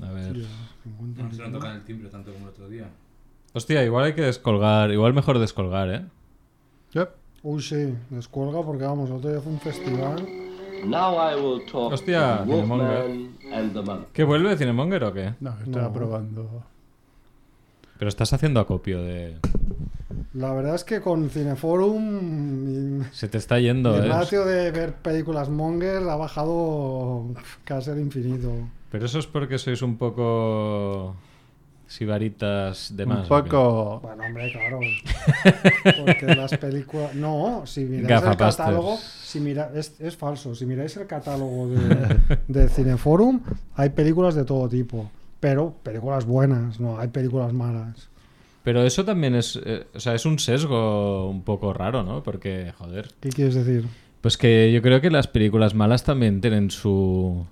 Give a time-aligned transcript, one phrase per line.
[0.00, 0.30] A ver.
[0.30, 0.46] Hostia,
[0.84, 2.88] 50 No se no tocan el timbre tanto como el otro día.
[3.52, 4.90] Hostia, igual hay que descolgar.
[4.90, 6.04] Igual mejor descolgar, ¿eh?
[6.92, 7.08] Yep.
[7.42, 10.26] Uy, sí, descuelga porque vamos, el otro día fue un festival.
[10.84, 14.06] Now I will talk Hostia, Cinemonger.
[14.12, 15.34] ¿Qué vuelve Cinemonger o qué?
[15.40, 15.92] No, estaba No.
[15.92, 16.64] probando.
[17.98, 19.38] Pero estás haciendo acopio de.
[20.34, 24.08] La verdad es que con Cineforum mi, Se te está yendo, mi ¿eh?
[24.08, 27.24] ratio de ver películas Monger ha bajado
[27.64, 28.52] casi al infinito.
[28.90, 31.16] Pero eso es porque sois un poco.
[31.86, 33.20] Sibaritas de más.
[33.20, 34.00] un poco.
[34.00, 34.78] Bueno, hombre, claro.
[36.04, 37.14] Porque las películas.
[37.14, 39.70] No, si miráis el catálogo, si mira...
[39.74, 40.54] es, es falso.
[40.54, 43.40] Si miráis el catálogo de, de Cineforum,
[43.74, 45.10] hay películas de todo tipo.
[45.40, 48.10] Pero películas buenas, no hay películas malas.
[48.68, 49.58] Pero eso también es.
[49.64, 52.22] eh, o sea, es un sesgo un poco raro, ¿no?
[52.22, 53.08] Porque, joder.
[53.18, 53.86] ¿Qué quieres decir?
[54.20, 57.46] Pues que yo creo que las películas malas también tienen su.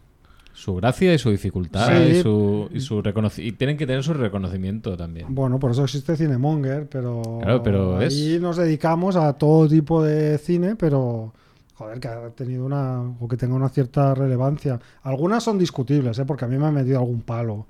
[0.52, 2.18] Su gracia y su dificultad Sí.
[2.18, 3.02] y su, y su
[3.38, 5.26] y tienen que tener su reconocimiento también.
[5.34, 7.23] Bueno, por eso existe Cinemonger, pero.
[7.40, 11.32] Claro, pero ahí es- nos dedicamos a todo tipo de cine, pero.
[11.76, 13.01] Joder, que ha tenido una.
[13.20, 14.78] o que tenga una cierta relevancia.
[15.02, 16.26] Algunas son discutibles, ¿eh?
[16.26, 17.66] porque a mí me han metido algún palo.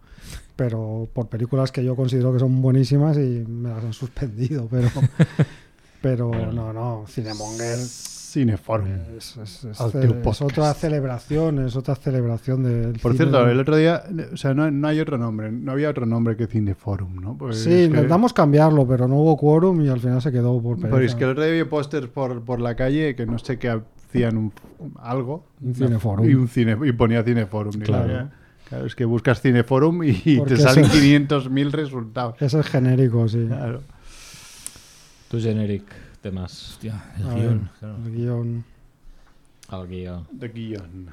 [0.56, 4.88] Pero por películas que yo considero que son buenísimas y me las han suspendido, pero.
[6.02, 8.86] Pero no, no, Cinemonger Cineforum.
[9.16, 13.24] es, es- es es otra celebración, es otra celebración del Por cine.
[13.30, 16.36] cierto, el otro día, o sea, no, no hay otro nombre, no había otro nombre
[16.36, 17.36] que Cineforum, ¿no?
[17.38, 20.78] Pues Sí, que- intentamos cambiarlo, pero no hubo quórum y al final se quedó por
[20.78, 21.02] pereza.
[21.02, 23.70] es que el otro día vi pósters por, por la calle que no sé qué
[24.08, 24.52] hacían un,
[25.00, 25.47] algo.
[25.62, 26.28] Un Cineforum.
[26.28, 27.72] Y, un cine, y ponía Cineforum.
[27.80, 28.08] Claro.
[28.12, 28.30] ya,
[28.69, 32.41] claro, es que buscas Cineforum y Porque te salen eso- 500.000 resultados.
[32.41, 33.45] Ese es genérico, sí.
[33.47, 33.83] Claro.
[35.31, 35.84] Tu generic
[36.20, 37.59] temas Hostia, el A guion.
[37.62, 37.97] ver, claro.
[38.05, 38.64] el guion.
[39.69, 40.27] al guion.
[40.33, 41.09] De guion.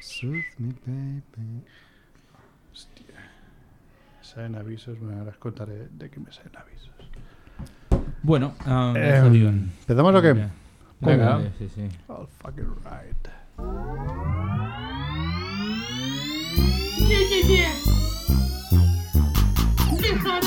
[0.00, 1.64] Soothe me, baby.
[4.22, 6.90] Salen avisos, bueno, ahora os contaré de qué me salen avisos.
[8.22, 9.70] Bueno, ah, Eh, el guion.
[9.80, 10.32] ¿Empezamos o qué?
[11.00, 11.36] Venga.
[11.36, 11.88] Vale, sí, sí.
[12.08, 13.28] All fucking right.
[16.56, 17.72] Yeah, yeah, yeah.
[20.00, 20.43] Dejarán huella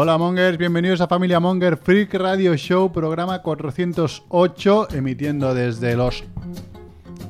[0.00, 6.22] Hola Mongers, bienvenidos a Familia Monger Freak Radio Show, programa 408, emitiendo desde los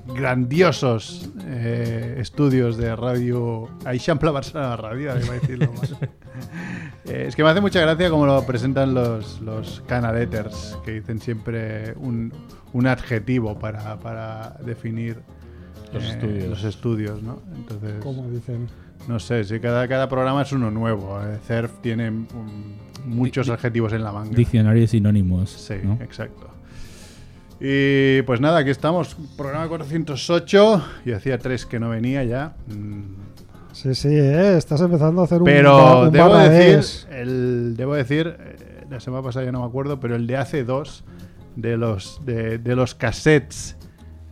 [0.09, 5.95] grandiosos eh, estudios de radio Aixample Barcelona Radio, iba a decirlo más.
[7.07, 11.21] Eh, es que me hace mucha gracia como lo presentan los, los canaleters, que dicen
[11.21, 12.35] siempre un,
[12.75, 15.17] un adjetivo para, para definir
[15.95, 16.49] Los eh, estudios.
[16.49, 17.41] los estudios, ¿no?
[17.57, 18.69] Entonces, Como dicen.
[19.09, 21.21] No sé, si cada, cada programa es uno nuevo.
[21.23, 22.13] eh, CERF tiene
[23.07, 24.37] muchos adjetivos en la manga.
[24.37, 25.51] Diccionario de sinónimos.
[25.51, 25.99] Sí, ¿no?
[26.03, 26.47] exacto.
[27.61, 30.85] Y pues nada, aquí estamos, programa 408.
[31.07, 32.55] Y hacía tres que no venía ya.
[32.69, 33.29] Mm,
[33.73, 38.37] Sí, sí, eh, estás empezando a hacer un, Pero un debo decir, el, debo decir,
[38.41, 38.57] eh,
[38.91, 41.05] la semana pasada ya no me acuerdo, pero el de hace dos,
[41.55, 43.77] de los, de, de los cassettes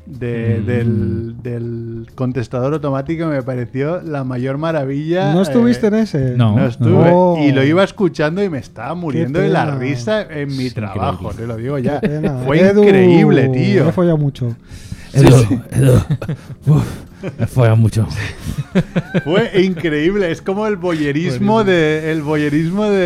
[0.06, 0.66] de- Mm.
[0.66, 5.32] del, del contestador automático me pareció la mayor maravilla.
[5.34, 6.34] ¿No estuviste eh, en ese?
[6.36, 6.56] No.
[6.56, 7.10] No estuve.
[7.10, 7.34] No.
[7.38, 11.42] Y lo iba escuchando y me estaba muriendo de la risa en mi trabajo, increíble.
[11.42, 12.00] te lo digo ya.
[12.44, 13.82] Fue Edu, increíble, tío.
[13.84, 14.54] Me he follado mucho.
[15.12, 15.92] Edu, Edu.
[16.66, 16.84] Uf,
[17.48, 18.06] fue mucho.
[19.24, 20.30] Fue increíble.
[20.30, 22.96] Es como el boyerismo de el boyerismo de,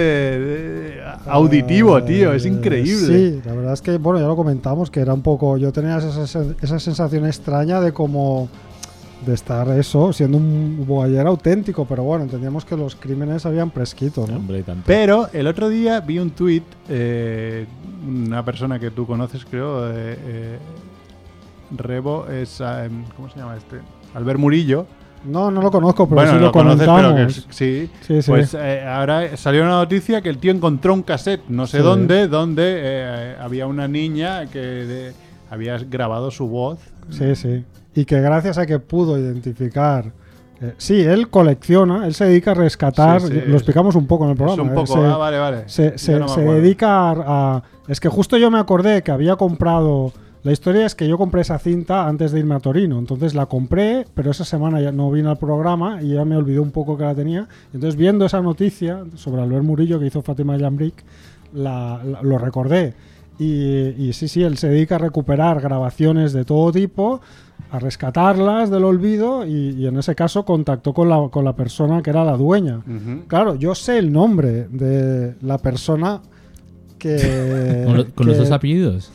[0.40, 2.32] de- auditivo, tío.
[2.32, 3.06] Es Eh, increíble.
[3.32, 5.56] Sí, la verdad es que, bueno, ya lo comentamos, que era un poco.
[5.56, 6.24] Yo tenía esa,
[6.60, 8.48] esa sensación extraña de como.
[9.26, 14.26] de estar eso, siendo un boyer auténtico, pero bueno, entendíamos que los crímenes habían prescrito,
[14.26, 14.36] ¿no?
[14.36, 14.64] Hombre.
[14.86, 17.66] Pero el otro día vi un tuit, eh,
[18.08, 20.58] una persona que tú conoces, creo, eh, eh,
[21.76, 23.76] Rebo, es, ah, em, ¿cómo se llama este?
[24.14, 24.86] Albert Murillo.
[25.24, 27.36] No, no lo conozco, pero bueno, sí lo, lo conoces, pero que comentamos.
[27.38, 27.90] es- sí.
[28.00, 28.30] Sí, sí.
[28.30, 31.82] Pues eh, ahora salió una noticia que el tío encontró un cassette, no sé Sí.
[31.82, 35.12] dónde, donde eh, había una niña que de-
[35.50, 36.78] había grabado su voz.
[37.10, 37.64] Sí, sí.
[37.94, 40.12] Y que gracias a que pudo identificar
[40.62, 44.06] Eh, sí, él colecciona, él se dedica a rescatar, Sí, sí, lo es- explicamos un
[44.06, 44.62] poco en el Es programa.
[44.62, 44.86] un eh, poco.
[44.92, 45.62] se- ah, vale, vale.
[45.70, 50.12] se, no dedica a, a- Es que justo yo me acordé que había comprado...
[50.42, 53.44] La historia es que yo compré esa cinta antes de irme a Torino, entonces la
[53.46, 56.96] compré, pero esa semana ya no vine al programa y ya me olvidé un poco
[56.96, 57.46] que la tenía.
[57.74, 61.04] Entonces viendo esa noticia sobre Albert Murillo que hizo Fátima Jambrick,
[61.52, 62.94] la, la- lo recordé.
[63.38, 67.20] Y, y sí, sí, él se dedica a recuperar grabaciones de todo tipo,
[67.70, 72.02] a rescatarlas del olvido y, y en ese caso contactó con la, con la persona
[72.02, 72.78] que era la dueña.
[72.78, 73.26] Ujú.
[73.28, 76.20] Claro, yo sé el nombre de la persona
[76.98, 77.82] que...
[77.86, 79.10] Con, lo- con los que- dos apellidos.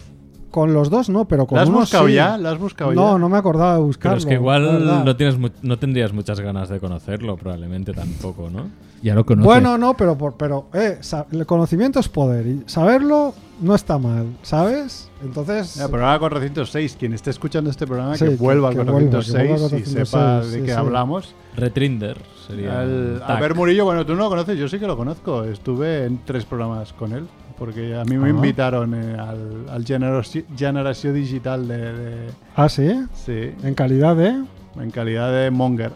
[0.55, 2.13] Con los dos no, pero con ¿La has uno buscado sí.
[2.13, 2.37] ya?
[2.37, 2.95] ¿La has buscado ya?
[2.95, 4.15] No, no me acordaba de buscarlo.
[4.15, 8.69] Pero es que igual no, tienes no tendrías muchas ganas de conocerlo, probablemente tampoco, ¿no?
[9.01, 9.45] Ya lo conoces.
[9.45, 10.97] Bueno, no, pero, por, pero eh,
[11.33, 15.11] el conocimiento es poder y saberlo no está mal, ¿sabes?
[15.21, 15.75] Entonces...
[15.75, 16.95] Ya, programa 406.
[16.97, 19.75] Quien esté escuchando este programa, Sí, que que- vuelva al que vuelva, que 406 vuelva
[19.75, 20.77] al y sepa 406, de qué sí.
[20.77, 21.35] hablamos.
[21.57, 22.17] Retrinder
[22.47, 22.71] sería.
[23.19, 23.29] Tag.
[23.29, 25.43] Albert Murillo, bueno, tú no lo conoces, yo sí que lo conozco.
[25.43, 27.27] Estuve en tres programas con él.
[27.57, 28.31] Porque a mí me Ah.
[28.31, 34.43] invitaron eh, al, al Generació, Generació Digital de, de- Ah, sí, Sí, en calidad de...
[34.77, 35.93] en calidad de Monger.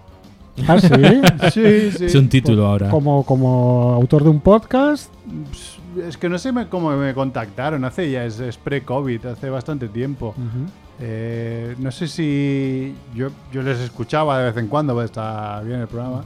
[0.67, 0.87] Ah, sí.
[1.53, 2.05] Sí, sí.
[2.05, 2.89] es un título ahora.
[2.89, 5.13] como, como autor de un podcast.
[6.07, 7.83] Es que no sé me- cómo me contactaron.
[7.83, 10.29] Hace ya, es, es pre-COVID, hace bastante tiempo.
[10.29, 10.69] Ujú.
[11.01, 15.79] Eh, no sé si yo, yo les escuchaba de vez en cuando, pues está bien
[15.81, 16.23] el programa.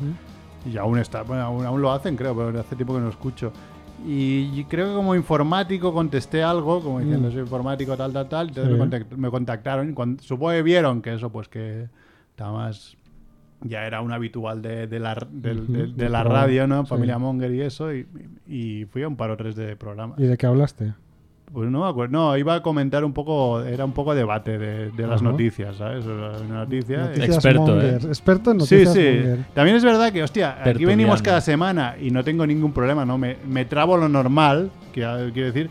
[0.72, 3.52] Y aún está, bueno, aún, aún lo hacen, creo, pero hace tiempo que no escucho.
[4.06, 7.32] Y, creo que como informático contesté algo, como diciendo Mm.
[7.32, 8.48] soy informático, tal, tal, tal.
[8.50, 8.80] Entonces Sí.
[8.80, 9.90] me, contact- me contactaron.
[9.90, 11.88] y Cuando, supongo que vieron que eso, pues que
[12.30, 12.98] estaba más.
[13.66, 16.82] Ya era un habitual de, de la, de- la radio, ¿no?
[16.84, 16.90] sí.
[16.90, 17.94] Familia Monger y eso.
[17.94, 18.06] Y,
[18.46, 20.20] y fui a un par o tres de programas.
[20.20, 20.94] ¿Y de qué hablaste?
[21.54, 22.12] Pues no me acuerdo.
[22.12, 23.62] No, iba a comentar un poco.
[23.62, 25.30] Era un poco debate de, de las Ajá.
[25.32, 26.04] noticias, ¿sabes?
[26.06, 26.96] O sea, Una noticia.
[26.96, 27.94] y- Noticias Experto, Monger.
[27.94, 28.08] ¿eh?
[28.08, 29.00] Experto en Sí, noticias sí.
[29.20, 29.40] Monger.
[29.54, 33.20] También es verdad que, hostia, aquí venimos cada semana y no tengo ningún problema, ¿no?
[33.20, 35.70] Me, me trabo lo normal, que, ah, quiero decir.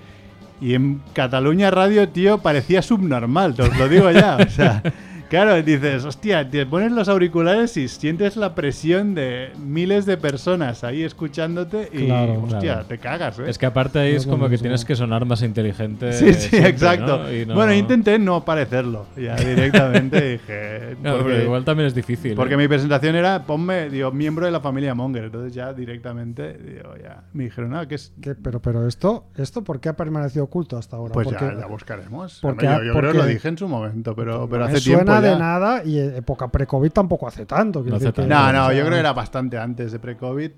[0.61, 4.37] Y en Cataluña Radio, tío, parecía subnormal, te os lo digo ya.
[4.37, 4.81] O sea,
[5.32, 10.84] claro, dices, hostia, te pones los auriculares y sientes la presión de miles de personas
[10.84, 12.84] ahí escuchándote y, Claro, hostia, claro.
[12.84, 13.44] te cagas, ¿eh?
[13.49, 16.12] Es que aparte ahí No es como que tienes que sonar más inteligente.
[16.12, 17.19] Sí, sí, siempre, exacto.
[17.23, 17.32] ¿no?
[17.32, 20.96] Y no- Bueno, intenté no parecerlo, ya directamente dije.
[21.02, 22.34] No, porque- pero igual también es difícil.
[22.34, 22.58] Porque ¿eh?
[22.58, 25.25] mi presentación era, ponme, digo, miembro de la familia Monger.
[25.25, 28.12] Entonces ya directamente, digo, ya, me dijeron, ah, que es...
[28.20, 28.34] ¿Qué?
[28.34, 31.14] Pero, pero esto, esto, ¿por qué ha permanecido oculto hasta ahora?
[31.14, 32.38] Pues porque ya, ya buscaremos.
[32.43, 35.21] porque- yo yo creo que lo dije en su momento, pero, pero hace tiempo.
[35.22, 37.82] De nada y época pre-COVID tampoco hace tanto.
[37.82, 38.34] No hace que- tanto.
[38.34, 40.50] No, no, yo creo que era bastante antes de pre-COVID.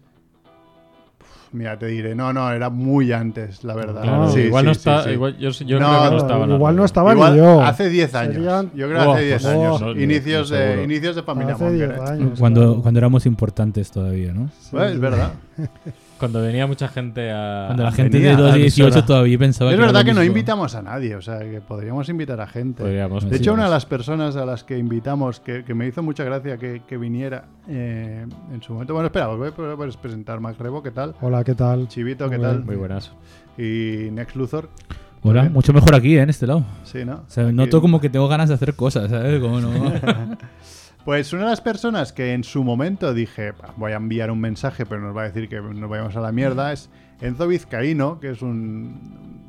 [1.52, 4.02] Mira, te diré, no, no, era muy antes, la verdad.
[4.02, 5.04] Claro, Sí, igual sí, no sí, está.
[5.04, 5.10] sí.
[5.10, 6.46] Igual, yo yo No, creo que no estaba.
[6.48, 7.62] igual no estaba Igual ni yo.
[7.62, 8.34] hace 10 años.
[8.34, 9.82] Serían- Yo creo que Oh, hace 10 pues, años.
[9.82, 11.94] oh, inicios, de, inicios de familia Hace Monger.
[11.96, 12.12] 10 ¿eh?
[12.12, 12.40] años.
[12.40, 12.82] Cuando, claro.
[12.82, 14.50] cuando éramos importantes todavía, ¿no?
[14.72, 15.30] Pues, es verdad.
[16.18, 17.64] Cuando venía mucha gente a.
[17.66, 19.06] Cuando la gente de 218 emisora.
[19.06, 22.40] todavía pensaba Es que verdad que no invitamos a nadie, o sea, que podríamos invitar
[22.40, 22.82] a gente.
[22.82, 26.02] Podríamos, De hecho, una de las personas a las que invitamos, que, que me hizo
[26.02, 28.94] mucha gracia que, que viniera eh, en su momento.
[28.94, 29.48] Bueno, espera, os voy
[29.88, 31.14] a presentar Max Rebo, ¿qué tal?
[31.20, 31.88] Hola, ¿qué tal?
[31.88, 32.54] Chivito, ¿qué Muy tal?
[32.58, 32.66] bien.
[32.66, 33.12] Muy buenas.
[33.58, 34.68] Y Next Luthor,
[35.26, 36.20] Hola, mucho mejor aquí, ¿eh?
[36.22, 36.64] en este lado.
[36.84, 37.14] sí, ¿no?
[37.14, 39.40] O sea, Aquí- noto como que tengo ganas de hacer cosas, ¿sabes?
[39.40, 39.70] Como no...
[41.04, 44.40] Pues una de las personas que en su momento dije, "Bah, voy a enviar un
[44.40, 46.88] mensaje, pero nos va a decir que nos vayamos a la mierda, es
[47.20, 49.42] Enzo Vizcaíno, que es un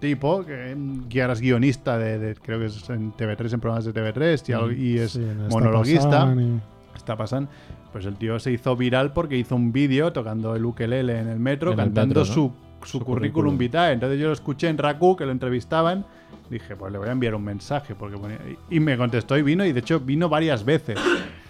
[0.00, 0.76] tipo que
[1.08, 4.48] que ahora es guionista de, de- creo que es en TV3, en programas de TV3,
[4.48, 6.34] y, algo- y es Sí, monologuista.
[6.36, 6.60] y-
[6.96, 7.48] está pasando.
[7.92, 11.38] Pues el tío se hizo viral porque hizo un vídeo tocando el ukelele en el
[11.38, 12.34] metro, En el cantando metro, ¿no?
[12.34, 12.52] su,
[12.82, 13.06] su, Su currículum
[13.54, 13.58] currículum.
[13.58, 13.92] vitae.
[13.92, 16.04] Entonces yo lo escuché en Raku, que lo entrevistaban.
[16.52, 17.94] Dije, pues le voy a enviar un mensaje.
[17.94, 20.98] porque ponía- Y me contestó y vino, y de hecho vino varias veces.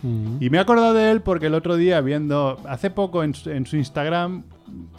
[0.02, 0.36] Mm.
[0.40, 3.50] Y me he acordado de él porque el otro día viendo, hace poco en, su-
[3.50, 4.44] en su Instagram,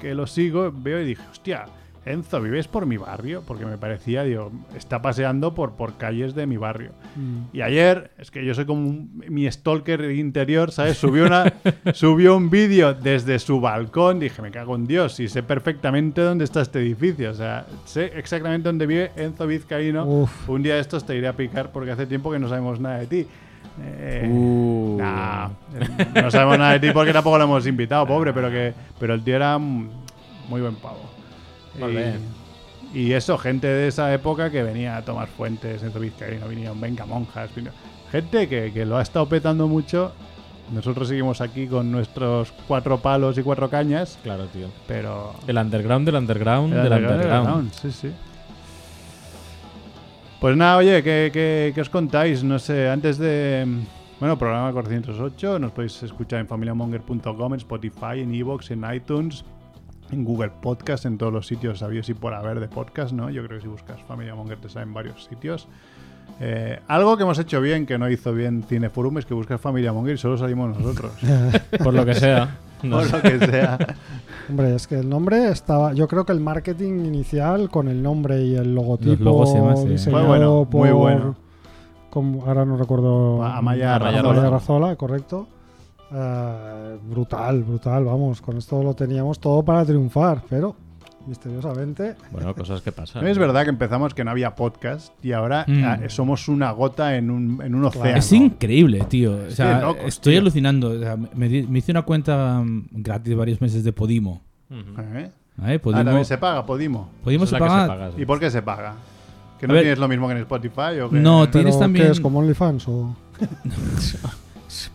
[0.01, 1.65] que lo sigo, veo y dije, hostia,
[2.05, 3.43] Enzo, ¿vives por mi barrio?
[3.47, 6.91] Porque me parecía, digo, está paseando por, por calles de mi barrio.
[7.15, 7.55] Mm.
[7.55, 10.97] Y ayer, es que yo soy como un- mi stalker interior, ¿sabes?
[10.97, 11.53] Subió, una,
[11.93, 14.19] subió un vídeo desde su balcón.
[14.19, 17.31] Dije, me cago en Dios, y sé perfectamente dónde está este edificio.
[17.31, 20.05] O sea, sé exactamente dónde vive Enzo Vizcaíno.
[20.05, 20.49] Uf.
[20.49, 22.97] Un día de estos te iré a picar porque hace tiempo que no sabemos nada
[22.99, 23.27] de ti.
[23.81, 24.97] Eh, Uh.
[24.99, 25.47] nah,
[26.21, 29.23] no sabemos nada de ti porque tampoco lo hemos invitado, pobre, pero que pero el
[29.23, 29.87] tío era muy
[30.61, 30.99] buen pavo.
[32.93, 36.81] Y, y eso, gente de esa época que venía a Tomás Fuentes, Enzo Vizcaíno, un
[36.81, 37.71] Venga Monjas, vino-
[38.11, 40.11] gente que, que lo ha estado petando mucho.
[40.71, 44.67] Nosotros seguimos aquí con nuestros cuatro palos y cuatro cañas, Claro, tío.
[44.87, 45.33] pero...
[45.47, 47.73] El underground del underground del underground, underground.
[47.73, 48.11] Sí, sí.
[50.39, 52.43] Pues nada, oye, ¿qué, qué, qué os contáis?
[52.43, 53.65] No sé, antes de...
[54.19, 59.43] Bueno, programa 408, nos podéis escuchar en familiamonger.com, en Spotify, en Evox, en iTunes,
[60.11, 63.29] en Google Podcast, en todos los sitios sabios y por haber de podcast, ¿no?
[63.29, 65.67] Yo creo que si buscas Familia Monger te salen varios sitios.
[66.39, 69.93] Eh, algo que hemos hecho bien, que no hizo bien Cineforum, es que buscas Familia
[69.93, 71.11] Monger y solo salimos nosotros.
[71.83, 72.57] Por lo que sea.
[72.83, 73.77] No por lo que sea.
[74.49, 75.93] Hombre, es que el nombre estaba.
[75.93, 79.79] Yo creo que el marketing inicial con el nombre y el logotipo logos y demás,
[79.83, 79.87] sí.
[79.87, 80.81] diseñado Fue bueno, por.
[80.81, 81.35] muy bueno.
[82.09, 83.41] como- ahora no recuerdo.
[83.41, 84.49] Amaya Amaya Amaya Razola.
[84.49, 85.47] Razola, correcto.
[86.13, 88.41] Eh, brutal, brutal, vamos.
[88.41, 90.75] Con esto lo teníamos todo para triunfar, pero
[91.25, 92.15] misteriosamente.
[92.31, 93.25] Bueno, cosas que pasan.
[93.25, 95.83] Es verdad que empezamos que no había podcast y ahora Mm.
[95.85, 98.17] ah, somos una gota en un, en un océano.
[98.17, 99.33] Es increíble, tío.
[99.33, 100.41] O Es sea, de locos, estoy tío.
[100.41, 100.89] alucinando.
[100.91, 104.41] O sea, me, hice una cuenta mm, gratis de varios meses de Podimo.
[104.69, 105.31] ¿Eh?
[105.57, 105.81] ¿vale?
[105.85, 107.09] Ah, también se paga, Podimo.
[107.23, 107.81] Podimo se que paga.
[107.83, 108.21] se paga, sí.
[108.21, 108.95] ¿Y por qué se paga?
[109.59, 110.99] ¿Que no ver- tienes lo mismo que en Spotify?
[111.01, 111.15] ¿o qué?
[111.19, 112.19] No, Tienes también- ¿qué es?
[112.19, 112.87] ¿Como OnlyFans?
[112.89, 113.15] O...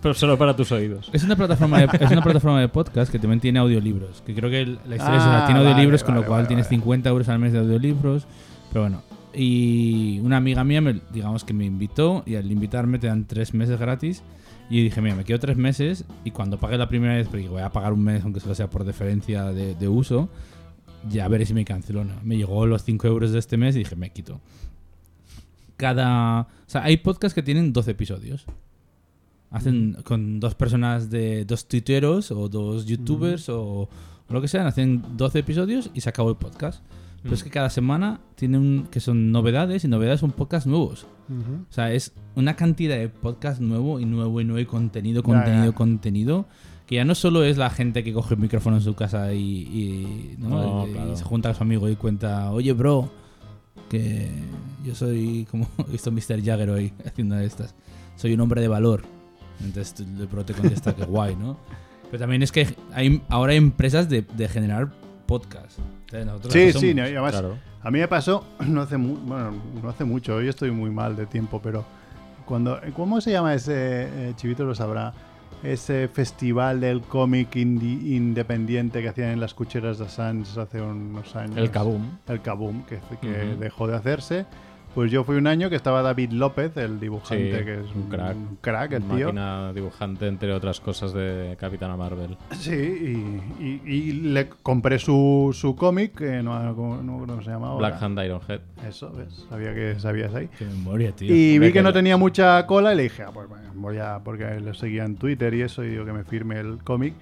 [0.03, 1.11] Pero solo para tus oídos.
[1.13, 4.23] Es una plataforma de, es una plataforma de podcast que también tiene audiolibros.
[4.23, 6.39] Que creo que la historia es Ah, esa, tiene vale, audiolibros, con vale, lo cual
[6.41, 6.77] vale, tienes vale.
[6.77, 8.27] 50 euros al mes de audiolibros.
[8.73, 9.03] Pero bueno.
[9.35, 13.55] Y una amiga mía, me- digamos que me invitó y al invitarme te dan tres
[13.55, 14.23] meses gratis.
[14.71, 17.63] Y dije, mira, me quedo tres meses y cuando pague la primera vez, porque voy
[17.63, 20.29] a pagar un mes, aunque solo sea por deferencia de, de uso,
[21.09, 22.15] ya veré si me cancelo o no.
[22.23, 24.41] Me llegó los 5 euros de este mes y dije, me quito.
[25.77, 26.41] Cada...
[26.43, 28.45] O sea, hay podcasts que tienen 12 episodios.
[29.51, 33.89] Hacen con dos personas de dos tuiteros o dos youtubers o, o
[34.29, 36.83] lo que sean, hacen 12 episodios y se acabó el podcast.
[37.23, 41.07] Pero es que cada semana tienen que son novedades y novedades son podcasts nuevos.
[41.29, 45.75] O sea, es una cantidad de podcast nuevo y nuevo y nuevo y contenido, contenido,
[45.75, 46.47] contenido.
[46.87, 49.41] Que ya no solo es la gente que coge el micrófono en su casa y,
[49.41, 50.49] y, ¿no?
[50.49, 51.17] No, y- y claro.
[51.17, 53.11] se junta a su amigo y cuenta, oye, bro,
[53.91, 54.31] que
[54.87, 56.43] yo soy como he visto Mr.
[56.43, 57.75] Jagger hoy haciendo estas.
[58.17, 59.03] Soy un hombre de valor.
[59.65, 60.05] Entonces tú-
[60.45, 61.59] te contesta que guay, ¿no?
[62.11, 64.89] Pero también es que hay, ahora hay empresas de, de generar
[65.27, 65.79] podcast.
[66.13, 67.59] Nosotros Sí, sí, somos- además Claro.
[67.83, 71.17] a mí me pasó no hace mu- bueno, no hace mucho, hoy estoy muy mal
[71.17, 71.85] de tiempo, pero
[72.47, 75.13] cuando ¿cómo se llama ese eh, Chivito lo sabrá?
[75.63, 81.35] Ese festival del cómic indi- independiente que hacían en las cucheras de Sans hace unos
[81.35, 81.57] años.
[81.59, 82.03] El Kaboom.
[82.29, 83.01] El Kaboom, que,
[83.59, 84.47] dejó de hacerse.
[84.99, 88.09] Pues yo fui un año que estaba David López, el dibujante, Sí, que es un
[88.09, 88.35] crack.
[88.37, 89.27] un crack, el tío.
[89.27, 92.37] Máquina dibujante, entre otras cosas, de Capitana Marvel.
[92.59, 92.73] Sí,
[93.61, 97.69] y, y- y le compré su, su cómic, que no, no, no, ¿cómo se llama
[97.69, 97.91] ahora.
[97.91, 98.61] Black Hand Ironhead.
[98.89, 99.47] Eso, ¿ves?
[99.49, 100.49] Sabía que sabías ahí.
[100.59, 101.33] Qué memoria, tío.
[101.33, 103.71] Y vi que que no le- tenía mucha cola y le dije, ah, pues bueno,
[103.77, 106.83] voy a, porque lo seguía en Twitter y eso, y digo que me firme el
[106.83, 107.15] cómic.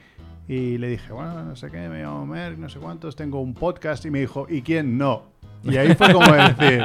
[0.49, 3.53] Y le dije, bueno, no sé qué, me llamo Merck, no sé cuántos, tengo un
[3.53, 4.07] podcast.
[4.07, 5.25] Y me dijo, ¿y quién no?
[5.69, 6.83] Y ahí fue como decir,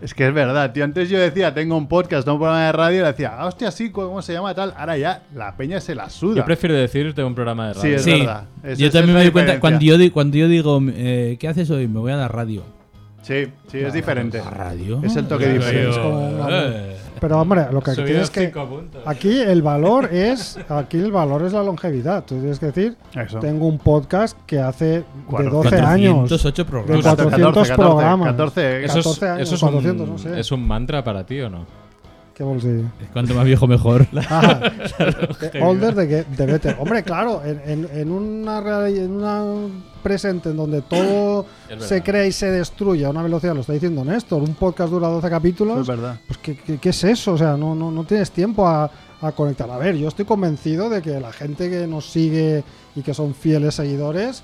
[0.00, 0.84] es que es verdad, tío.
[0.84, 3.46] Antes yo decía, tengo un podcast, tengo un programa de radio, y le decía, ah,
[3.46, 4.72] hostia, sí, ¿cómo se llama tal?
[4.76, 6.36] Ahora ya, la peña se la suda.
[6.36, 7.96] Yo prefiero decir tengo un programa de Sí, radio.
[7.96, 8.44] es Sí, verdad.
[8.62, 11.48] Esa- yo también es me doy cuenta, cuando yo, di- cuando yo digo, eh, ¿qué
[11.48, 11.88] haces hoy?
[11.88, 12.62] Me voy a la radio.
[13.22, 14.38] Sí, sí, es diferente.
[14.38, 15.00] ¿La radio?
[15.02, 15.90] Es el toque diferente.
[15.90, 16.96] Es como una- Eh.
[17.20, 18.60] Pero hombre, lo que Subidos tienes que.
[18.60, 19.02] puntos.
[19.06, 20.58] Aquí el valor es.
[20.68, 22.24] Aquí el valor es la longevidad.
[22.24, 23.38] Tú tienes que decir, Eso.
[23.40, 26.14] tengo un podcast que hace de Cuatro- 12 años.
[26.28, 27.02] 408 De programas.
[27.16, 28.28] 400 programas.
[28.28, 30.40] 14, Eso es, 14 años, eso es 400, un, no sé.
[30.40, 31.85] ¿Es un mantra para ti o no?
[32.36, 32.82] ¿Qué bolsillo?
[33.14, 34.06] Cuanto más viejo, mejor.
[34.16, 34.60] Ajá.
[35.52, 36.76] De older de, que- de better.
[36.78, 39.42] Hombre, claro, en, en- en una real- en una
[40.02, 41.46] presente en donde todo
[41.78, 45.08] se crea y se destruye a una velocidad, lo está diciendo Néstor, un podcast dura
[45.08, 46.20] 12 capítulos, es verdad.
[46.26, 47.32] pues ¿qué, qué, qué es eso?
[47.32, 48.90] O sea, no, no, no tienes tiempo a,
[49.22, 49.70] a conectar.
[49.70, 52.62] A ver, yo estoy convencido de que la gente que nos sigue
[52.94, 54.42] y que son fieles seguidores...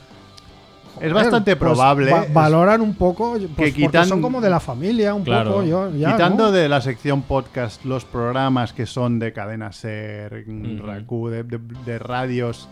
[1.00, 4.60] Es bastante pues, probable, va- valoran un poco, pues, porque quitan- son como de la
[4.60, 5.50] familia, un Claro.
[5.52, 5.64] poco.
[5.64, 6.52] Yo, ya, Quitando ¿no?
[6.52, 10.86] de la sección podcast los programas que son de cadena ser, Ujú.
[10.86, 12.68] Raku, de, de- de radios,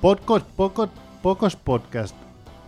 [0.00, 0.88] pocos, pocos,
[1.22, 2.14] pocos podcast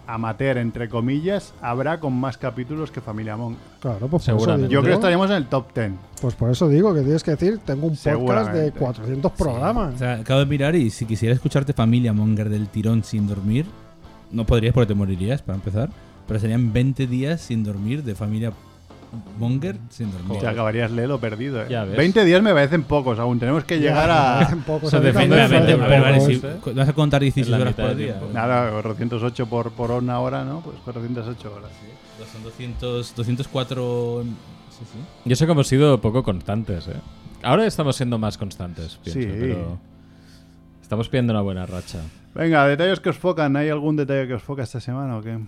[0.06, 3.56] amateur, entre comillas, habrá con más capítulos que Familia Mon.
[3.80, 4.68] Claro, pues Seguramente.
[4.68, 5.92] digo Yo creo que estaríamos en el top 10.
[6.20, 9.94] Pues por eso digo que tienes que decir, tengo un podcast de 400 programas.
[9.94, 13.64] O sea, acabo de mirar y si quisiera escucharte Familia Monger del tirón sin dormir,
[14.34, 15.90] no podrías porque te morirías, para empezar.
[16.26, 18.52] Pero serían 20 días sin dormir de Familia
[19.38, 20.40] Monger sin dormir.
[20.40, 21.62] Te acabarías lelo perdido.
[21.62, 21.66] ¿eh?
[21.70, 21.96] Ya ves.
[21.96, 23.38] 20 días me parecen pocos aún.
[23.38, 24.48] Tenemos que llegar a...
[24.66, 26.74] Pocos, Se a mí defiende también la me mente, parecen a ver, vale, si ¿eh?
[26.74, 28.18] vas a contar 16 Es la horas por día.
[28.18, 28.30] tiempo.
[28.34, 30.60] Nada, 408 por, por una hora, ¿no?
[30.62, 31.70] Pues 408 horas.
[32.32, 34.24] Son 200, 204.
[34.70, 34.98] Sí, sí.
[35.24, 36.94] Yo sé que hemos sido poco constantes, ¿eh?
[37.42, 39.28] Ahora estamos siendo más constantes, pienso, Sí.
[39.38, 39.78] pero
[40.82, 41.98] estamos pidiendo una buena racha.
[42.34, 43.56] Venga, detalles que os focan.
[43.56, 45.38] ¿Hay algún detalle que os foca esta semana o qué?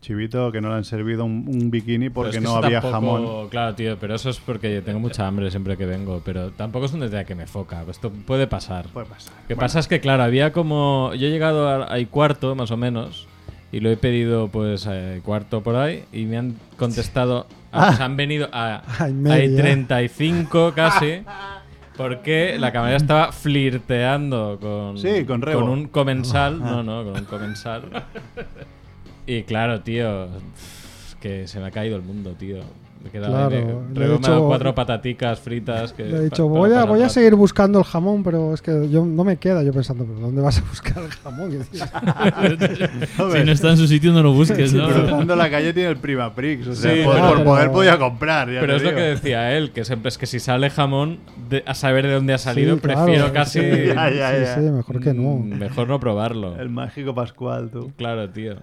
[0.00, 2.92] Chivito, que no le han servido un, un bikini porque es que no había tampoco-
[2.92, 3.48] jamón.
[3.48, 6.22] Claro, tío, pero eso es porque tengo mucha hambre siempre que vengo.
[6.24, 7.84] Pero tampoco es un detalle que me foca.
[7.88, 8.86] Esto puede pasar.
[8.88, 9.32] Puede pasar.
[9.34, 11.12] Lo que Bueno, pasa es que, claro, había como.
[11.14, 13.26] Yo he llegado a, a cuarto, más o menos,
[13.72, 17.46] y lo he pedido, pues, a cuarto por ahí, y me han contestado.
[17.72, 18.82] ah, pues han venido a.
[19.00, 19.60] Hay media.
[19.62, 21.22] 35 casi.
[21.96, 24.98] Porque la camarera estaba flirteando con.
[24.98, 25.60] Sí, con Rebo.
[25.60, 26.58] Con un comensal.
[26.58, 28.04] No, no, con un comensal.
[29.26, 30.28] Y claro, tío.
[31.20, 32.60] Que se me ha caído el mundo, tío.
[33.06, 33.56] Me he quedado Claro,
[33.96, 35.92] ahí, he dicho- cuatro pataticas fritas.
[35.92, 37.14] Que Le he dicho, voy a, voy a rato".
[37.14, 39.62] seguir buscando el jamón, pero es que yo no me queda.
[39.62, 41.50] Yo pensando, ¿pero dónde vas a buscar el jamón?
[41.72, 44.88] Si no está en su sitio, no lo busques, ¿no?
[44.88, 46.66] Cruzando la calle tiene el Prima Prix.
[46.66, 48.50] O sea, Sí, por, no, por pero- poder podía comprar.
[48.50, 48.98] ya Pero es lo digo.
[49.00, 52.34] que decía él, que siempre es que si sale jamón, de- a saber de dónde
[52.34, 53.60] ha salido, Sí, claro, prefiero sí, casi.
[53.86, 54.54] Ya, ya, sí, ya.
[54.56, 55.22] sí, mejor que no.
[55.36, 56.56] Mm, Mejor no probarlo.
[56.60, 57.92] El mágico Pascual, tú.
[57.96, 58.56] Claro, tío.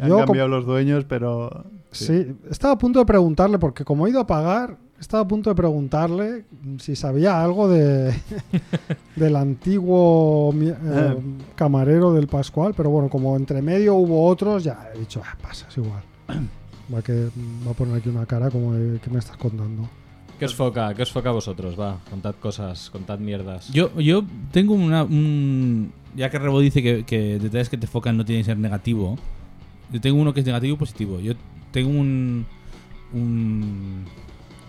[0.00, 1.64] Han Yo cambiado los dueños, pero.
[1.90, 2.34] Sí.
[2.50, 5.56] estaba a punto de preguntarle, porque como he ido a pagar, estaba a punto de
[5.56, 6.44] preguntarle
[6.78, 8.14] si sabía algo de
[9.16, 11.16] del antiguo eh,
[11.54, 15.66] camarero del Pascual, pero bueno, como entre medio hubo otros, ya he dicho, ah, pasa,
[15.68, 16.02] es igual.
[16.92, 17.28] Va, que,
[17.66, 19.88] va a poner aquí una cara como de, ¿qué me estás contando?
[20.38, 20.92] ¿Qué os foca?
[20.94, 21.78] ¿Qué os foca a vosotros?
[21.78, 23.68] Va, contad cosas, contad mierdas.
[23.72, 25.04] Yo, yo tengo una.
[25.04, 28.58] un- ya que Rebo dice que, que detalles que te focan no tienen que ser
[28.58, 29.16] negativo,
[29.92, 31.20] yo tengo uno que es negativo y positivo.
[31.20, 31.34] Yo
[31.70, 32.46] tengo un.
[33.12, 34.04] un-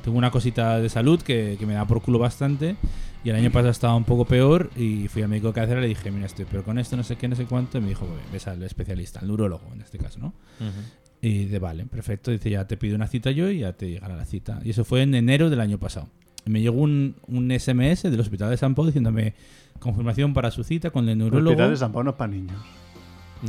[0.03, 2.75] tengo una cosita de salud que, que me da por culo bastante.
[3.23, 5.83] Y el año pasado estaba un poco peor y fui al médico de cabecera y
[5.83, 7.77] le dije, mira, estoy pero con esto no sé qué, no sé cuánto.
[7.77, 10.27] Y me dijo, "Bueno, ves al especialista, al neurólogo en este caso, ¿no?
[10.59, 10.81] Ujú.
[11.21, 12.31] Y de vale, perfecto.
[12.31, 14.59] Dice, ya te pido una cita yo y ya te llegará la cita.
[14.65, 16.09] Y eso fue en enero del año pasado.
[16.45, 19.35] Y me llegó un, un SMS del Hospital de San Pau diciéndome
[19.79, 21.51] confirmación para su cita con el El neurólogo.
[21.51, 22.57] hospital de San Pablo no es para niños.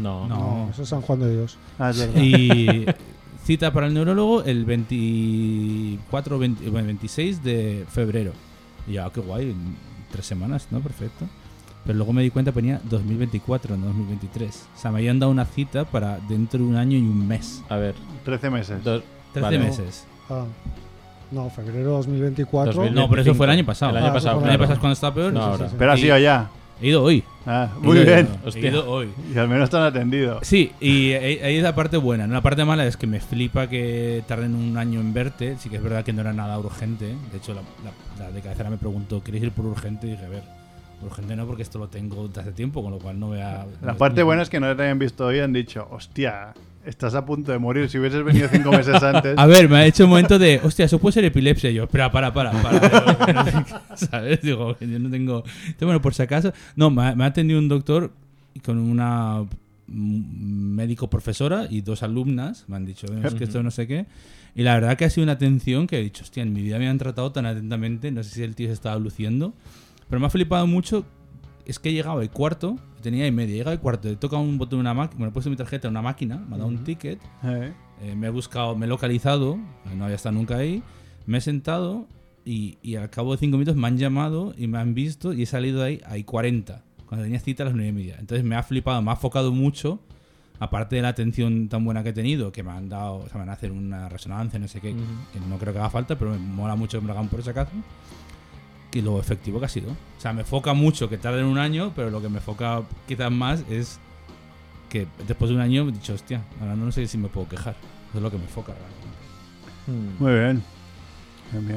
[0.01, 0.27] No.
[0.29, 0.37] No.
[0.67, 1.57] No, eso es San Juan de Dios.
[1.79, 2.21] Ah, es verdad.
[2.21, 2.87] Y
[3.45, 8.33] cita para el neurólogo el 24 20 bueno, 26 de febrero.
[8.87, 9.77] Y ya, qué guay, en
[10.11, 10.81] tres semanas, ¿no?
[10.81, 11.27] Perfecto.
[11.85, 14.69] Pero luego me di cuenta que venía 2024, no 2023.
[14.75, 17.63] O sea, me habían dado una cita para dentro de un año y un mes.
[17.69, 18.83] A ver, 13 meses.
[18.83, 19.59] dos- 13 Vale.
[19.59, 20.07] meses.
[20.31, 20.45] Ah,
[21.31, 22.73] no, febrero 2024.
[22.73, 22.95] 2000.
[22.95, 23.91] No, pero eso fue el año pasado.
[23.93, 25.33] El año Ah, pasado, El año pasado es cuando estaba peor.
[25.33, 25.69] No, Sí, sí, ahora.
[25.69, 25.75] sí.
[25.79, 26.51] Pero ha sido ya.
[26.85, 27.25] He ido hoy.
[27.47, 28.29] Ah, muy ido- bien.
[28.45, 28.63] Hostia.
[28.63, 29.09] He ido hoy.
[29.35, 30.39] Y al menos han atendido.
[30.43, 32.27] Sí, y ahí es la parte buena.
[32.27, 35.57] La parte mala es que me flipa que tarden un año en verte.
[35.59, 37.07] Sí que es verdad que no era nada urgente.
[37.33, 40.07] De hecho, la, la- la de cabecera me preguntó, ¿queréis ir por urgente?
[40.07, 40.43] Y dije, a ver,
[41.03, 43.65] urgente no, porque esto lo tengo desde hace tiempo, con lo cual no voy a...
[43.83, 46.53] La parte buena es que no te hayan visto hoy y han dicho, hostia,
[46.87, 47.89] estás a punto de morir.
[47.89, 49.35] Si hubieses venido cinco meses antes.
[49.37, 51.71] A ver, me ha hecho un momento de, hostia, eso puede ser epilepsia.
[51.71, 53.67] Y yo, espera, para, para, para.
[53.97, 54.43] ¿Sabes?
[54.43, 55.45] Digo, yo no tengo.
[55.81, 56.53] Bueno, por si acaso.
[56.77, 58.13] No, me ha, me ha atendido un doctor
[58.65, 59.43] con una
[59.87, 62.65] mm, médico profesora y dos alumnas.
[62.69, 64.07] Me han dicho, "No, es que esto no sé qué.
[64.55, 66.79] Y la verdad que ha sido una atención que he dicho, hostia, en mi vida
[66.79, 68.11] me han tratado tan atentamente.
[68.13, 69.53] No sé si el tío se estaba luciendo.
[70.09, 71.05] Pero me ha flipado mucho.
[71.67, 74.43] Es que he llegado al cuarto, tenía y media, he llegado al cuarto, he tocado
[74.43, 76.59] un botón de una máquina, bueno, he puesto mi tarjeta en una máquina, me ha
[76.59, 77.73] dado un ticket, Eh,
[78.03, 79.59] eh, me he buscado, me he localizado,
[79.97, 80.83] no había estado nunca ahí,
[81.27, 82.07] me he sentado
[82.45, 85.43] y, y al cabo de cinco minutos me han llamado y me han visto y
[85.43, 88.17] he salido de ahí, hay 40, cuando tenía cita a las nueve y media.
[88.19, 90.01] Entonces me ha flipado, me ha enfocado mucho,
[90.59, 93.35] aparte de la atención tan buena que he tenido, que me han dado, o sea,
[93.35, 94.95] me van a hacer una resonancia, no sé qué,
[95.33, 97.41] que no creo que haga falta, pero me mola mucho que me lo hagan por
[97.41, 97.73] ese caso.
[98.95, 99.91] Y lo efectivo que ha sido.
[99.91, 102.83] O sea, me foca mucho que tarde en un año, pero lo que me foca
[103.09, 103.99] quizás más es
[104.89, 107.75] que después de un año he dicho, hostia, ahora no sé si me puedo quejar.
[108.11, 110.17] Eso es lo que me foca realmente.
[110.19, 110.23] Mm.
[110.23, 110.63] muy bien.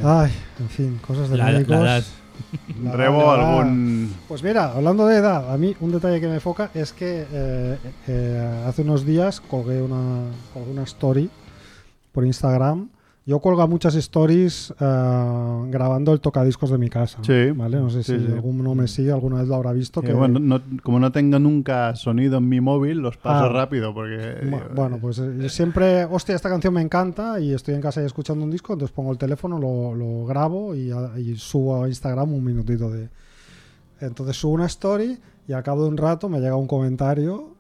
[0.04, 1.76] Ay, en fin, cosas de La- la médicos.
[1.78, 2.04] edad.
[2.84, 3.60] La Rebo, edad, la edad.
[3.62, 4.16] algún.
[4.28, 7.78] Pues mira, hablando de edad, a mí un detalle que me foca es que eh,
[8.08, 11.30] eh, hace unos días colgué una, colgué una story
[12.12, 12.90] por Instagram.
[13.28, 17.20] Yo cuelgo muchas stories eh, grabando el tocadiscos de mi casa.
[17.24, 17.52] Sí.
[17.52, 17.76] ¿vale?
[17.78, 18.32] No sé Sí, si sí.
[18.32, 20.02] alguno me sigue, alguna vez lo habrá visto.
[20.02, 23.50] que, bueno, no- como no tengo nunca sonido en mi móvil, los paso Ah.
[23.50, 24.50] rápido porque.
[24.74, 28.46] Bueno, pues eh, siempre, hostia, esta canción me encanta y estoy en casa y escuchando
[28.46, 32.44] un disco, entonces pongo el teléfono, lo, lo grabo y, y subo a Instagram un
[32.46, 33.10] minutito de...
[34.00, 35.18] Entonces subo una story
[35.50, 37.57] y al cabo de un rato me llega un comentario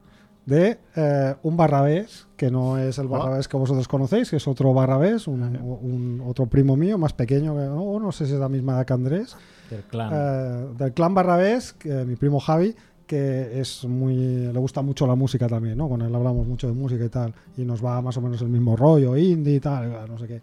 [0.47, 3.17] de eh, un barrabés, que no es el Ah.
[3.19, 7.53] barrabés que vosotros conocéis, que es otro barrabés, un, un- otro primo mío, más pequeño,
[7.55, 9.35] que no, no sé si es la misma edad que Andrés,
[9.69, 10.09] Del clan.
[10.13, 12.73] eh, del clan Barrabés, que, mi primo Javi,
[13.05, 15.87] que es muy le gusta mucho la música también, ¿no?
[15.89, 18.49] Con él hablamos mucho de música y tal, y nos va más o menos el
[18.49, 20.41] mismo rollo, indie y tal, no sé qué.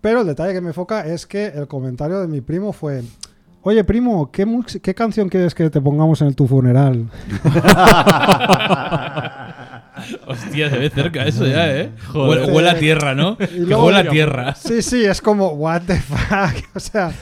[0.00, 3.02] Pero el detalle que me foca es que el comentario de mi primo fue,
[3.68, 4.46] oye primo, ¿qué,
[4.80, 7.10] qué canción quieres que te pongamos en el tu funeral?
[10.28, 11.90] Hostia, se ve cerca eso ya, ¿eh?
[12.12, 12.42] Joder.
[12.42, 13.36] Huele, huele a tierra, ¿no?
[13.36, 14.54] Huele a tierra.
[14.54, 16.64] Sí, sí, es como, what the fuck.
[16.76, 17.12] O sea,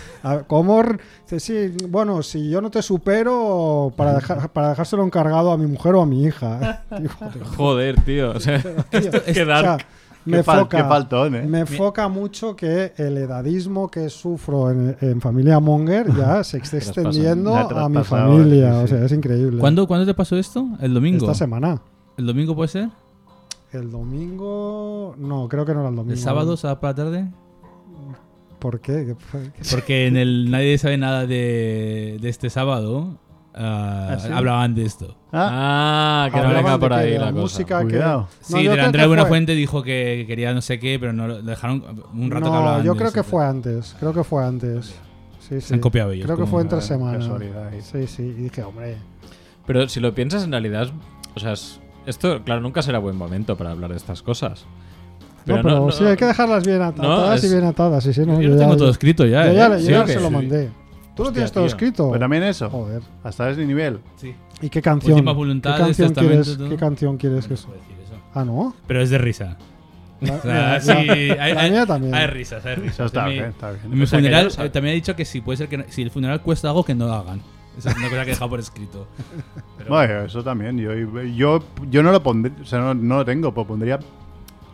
[1.23, 5.67] dice, Sí, bueno, si yo no te supero, para, dejar, para dejárselo encargado a mi
[5.67, 6.83] mujer o a mi hija.
[6.91, 8.33] Joder, Joder, tío.
[8.33, 9.11] O sea, tío.
[9.11, 9.87] qué O sea, dark.
[10.27, 11.43] Me Qué foca, qué faltón, ¿eh?
[11.43, 16.79] me foca mucho que el edadismo que sufro en, en familia Monger ya se pasado.
[16.79, 18.79] extendiendo a mi familia.
[18.79, 19.59] sí, O sea, es increíble.
[19.59, 20.67] ¿Cuándo, ¿Cuándo te pasó esto?
[20.81, 21.27] ¿El domingo?
[21.27, 21.81] Esta semana.
[22.17, 22.89] ¿El domingo puede ser?
[23.73, 25.15] El domingo.
[25.19, 26.13] No, creo que no era el domingo.
[26.15, 27.31] ¿El sábado, sábado por la tarde?
[28.59, 29.05] ¿Por qué?
[29.07, 29.53] ¿Qué fue?
[29.53, 33.19] ¿Qué- Porque en el Nadie sabe nada de, de este sábado
[33.55, 34.29] ah, ¿Ah, sí?
[34.33, 35.17] hablaban de esto.
[35.33, 37.41] Ah, Ah, que no venga por que ahí la, la cosa.
[37.43, 37.99] música que-.
[37.99, 40.99] No, Sí, de creo la Andrea que fue- Buenafuente dijo que quería no sé qué,
[40.99, 41.83] pero no lo dejaron
[42.15, 43.97] un rato que No, hablaban yo de creo eso, que pero- fue antes.
[43.99, 44.95] Creo que fue antes.
[45.41, 45.75] Sí, sí.
[45.75, 47.29] han copiado ellos, Creo que fue entre semanas.
[47.83, 48.23] Sí, sí.
[48.23, 48.97] Y dije, hombre.
[49.67, 50.89] Pero si lo piensas, en realidad,
[51.35, 54.65] o sea, es- esto, claro, nunca será buen momento para hablar de estas cosas.
[55.47, 58.03] no, pero sí, hay que dejarlas bien ata- no, atadas es- y bien atadas.
[58.05, 59.55] Sí, sí, no, Yo lo ya- tengo todo escrito ya, yo ¿eh?
[59.55, 60.33] ya, yo ¿Sí ya se lo Sí.
[60.35, 60.71] mandé.
[61.17, 61.69] ¿Tú lo tienes todo tío.
[61.69, 62.09] escrito?
[62.09, 62.69] Pues también eso.
[62.71, 63.03] Joder.
[63.23, 64.01] Hasta ese nivel.
[64.17, 64.35] Sí.
[64.61, 65.13] ¿Y qué canción?
[65.15, 66.69] Última voluntad, ¿Qué canción quieres, todo.
[66.69, 67.69] ¿Qué canción quieres que No eso.
[68.35, 68.75] Ah, ¿no?
[68.87, 69.57] Pero es de risa.
[70.21, 71.13] La, O sea, la- sí, la-
[71.45, 72.15] hay, la hay- mía también.
[72.15, 72.95] hay risas, hay risas.
[72.95, 73.85] Eso está En mi- bien, está bien.
[73.85, 75.69] En mi O sea, que ya funeral eh, también ha dicho que si puede ser
[75.69, 77.41] que no- si el funeral cuesta algo que no lo hagan.
[77.77, 79.07] Esa es una cosa que he dejado por escrito.
[79.79, 80.79] Pero- Bueno, eso también.
[80.79, 80.93] Yo,
[81.35, 83.99] yo, yo no lo pondría, o sea, no, no lo tengo, pues pondría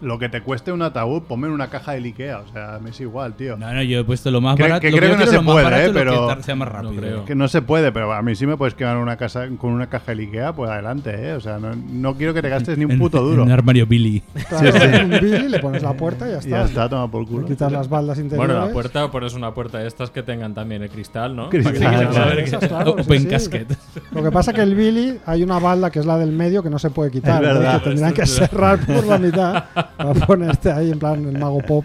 [0.00, 2.38] lo que te cueste un ataúd, ponme en una caja del Ikea.
[2.38, 3.56] O sea, me es igual, tío.
[3.56, 4.80] No, no, yo he puesto lo más Que- barato.
[4.80, 6.94] que lo creo yo que no se puede, eh, que pero- tar- sea más rápido.
[6.94, 7.24] creo.
[7.24, 9.88] Que no se puede, pero a mí sí me puedes quedar una casa, con una
[9.88, 11.32] caja del Ikea, pues adelante, ¿eh?
[11.34, 13.42] O sea, no, no quiero que te gastes ni un En- puto en duro.
[13.42, 14.22] un armario Billy.
[14.48, 16.50] Claro, un Billy, le pones la puerta y ya está.
[16.50, 17.46] ya está, toma por Le culo.
[17.46, 18.54] quitas las baldas interiores.
[18.54, 21.48] Bueno, la puerta, o pones una puerta de estas que tengan también el cristal, ¿no?
[21.50, 22.94] Cristal, que claro.
[22.98, 23.26] sí, Open sí.
[23.28, 23.76] casket.
[24.12, 26.70] Lo que pasa que el Billy hay una balda que es la del medio que
[26.70, 27.42] no se puede quitar.
[27.44, 27.78] Es verdad.
[27.82, 29.64] que tendrían que cerrar por la mitad
[29.96, 31.84] para ponerte ahí en plan el mago pop.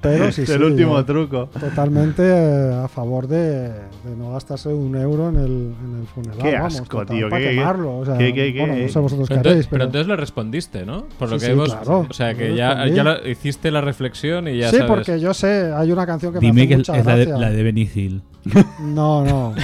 [0.00, 0.54] Pero sí, Es sí.
[0.54, 1.46] el último yo truco.
[1.58, 5.44] Totalmente eh, a favor de, de no gastarse un euro en el,
[5.84, 6.38] en el funeral.
[6.42, 7.98] Qué vamos, asco, total, tío, Para qué- quemarlo.
[7.98, 9.78] O sea, qué- qué- qué- bueno, no sé vosotros qué Pero, haréis, entonces, pero.
[9.78, 11.04] pero entonces le respondiste, ¿no?
[11.18, 11.74] Por lo Sí, que sí, hemos.
[11.74, 12.06] claro.
[12.08, 14.90] O sea, que ya, ya la- hiciste la reflexión y ya sí, sabes.
[14.90, 17.24] porque yo sé, hay una canción que me Dime hace que es mucha la de,
[17.26, 17.38] gracia.
[17.38, 18.22] la de Benny Hill.
[18.80, 19.54] No, no.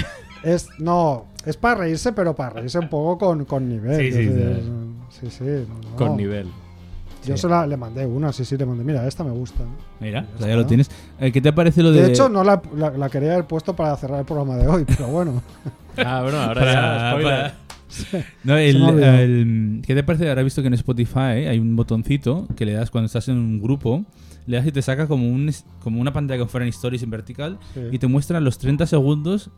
[0.43, 3.97] Es, no, es para reírse, pero para reírse un poco con, con nivel.
[4.01, 4.71] Sí, es sí, decir, sí,
[5.29, 5.97] sí, no.
[5.97, 6.47] Con nivel.
[7.27, 7.43] Yo Sí.
[7.43, 8.83] se la, le mandé una, sí, sí, le mandé.
[8.83, 9.63] Mira, esta me gusta.
[10.01, 10.91] Mira, Ya o sea, ya lo tienes.
[11.21, 12.01] Eh, ¿Qué te parece lo de.?
[12.03, 14.85] De hecho, no la, la- la quería haber puesto para cerrar el programa de hoy,
[14.87, 15.43] pero bueno.
[15.99, 17.11] Ah, bueno, ahora Para- ya.
[17.11, 17.53] spoiler.
[18.11, 19.19] para- No, el- me ha olvidado.
[19.19, 20.29] el- ¿Qué te parece?
[20.31, 23.37] Ahora he visto que en Spotify hay un botoncito que le das cuando estás en
[23.37, 24.05] un grupo,
[24.47, 25.51] le das y te saca como, un,
[25.83, 27.81] como una pantalla que fuera en stories en vertical Sí.
[27.93, 29.51] y te muestra los 30 segundos,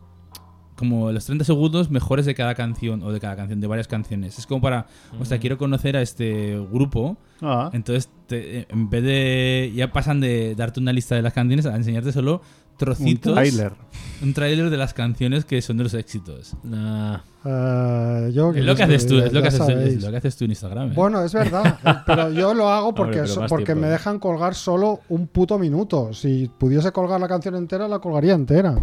[0.89, 4.37] como los 30 segundos mejores de cada canción o de cada canción, de varias canciones.
[4.37, 4.85] Es como para,
[5.19, 7.17] o sea, quiero conocer a este grupo.
[7.41, 9.71] Ah, Entonces, te- en vez de.
[9.75, 12.41] Ya pasan de darte una lista de las canciones a enseñarte solo
[12.73, 13.33] un trocitos.
[13.33, 13.71] trailer.
[14.21, 16.55] Un tráiler de las canciones que son de los éxitos.
[16.63, 17.17] Nah.
[17.45, 19.95] Eh, yo, Es lo que haces tú, es lo que haces, sabéis.
[19.95, 20.91] es lo que haces tú en Instagram.
[20.91, 20.93] ¿eh?
[20.95, 24.55] Bueno, es verdad, eh, pero yo lo hago porque, so- porque tiempo, me dejan colgar
[24.55, 26.13] solo un puto minuto.
[26.13, 28.75] Si pudiese colgar la canción entera, la colgaría entera.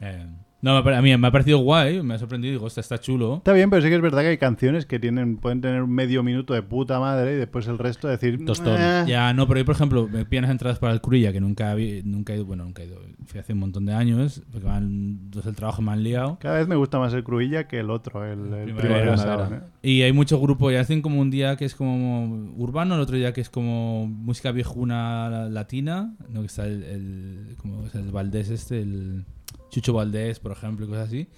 [0.00, 0.26] Eh,
[0.62, 2.52] no, a mí me ha parecido guay, me ha sorprendido.
[2.52, 3.36] Digo, "Hostia, está chulo.
[3.36, 5.90] Está bien, pero sí que es verdad que hay canciones que tienen pueden tener un
[5.92, 8.44] medio minuto de puta madre y después el resto decir.
[8.44, 8.76] Tostón.
[8.78, 9.04] "Eh".
[9.06, 12.02] Ya, no, pero yo, por ejemplo, me las entradas para el Cruilla, que nunca, habí-
[12.04, 12.46] nunca he ido.
[12.46, 13.00] Bueno, nunca he ido.
[13.26, 16.38] Fui hace un montón de años, porque van, dos el trabajo me han liado.
[16.40, 19.88] Cada vez me gusta más el Cruilla que el otro, el, el Primavera, Primavera ¿eh?
[19.88, 22.24] Y hay muchos grupos, y hacen como un día que es como
[22.56, 26.40] urbano, el otro día que es como música viejuna latina, ¿no?
[26.40, 29.24] que está el, el, como es el Valdés este, el
[29.76, 31.28] Chucho Valdés, por ejemplo, y cosas así.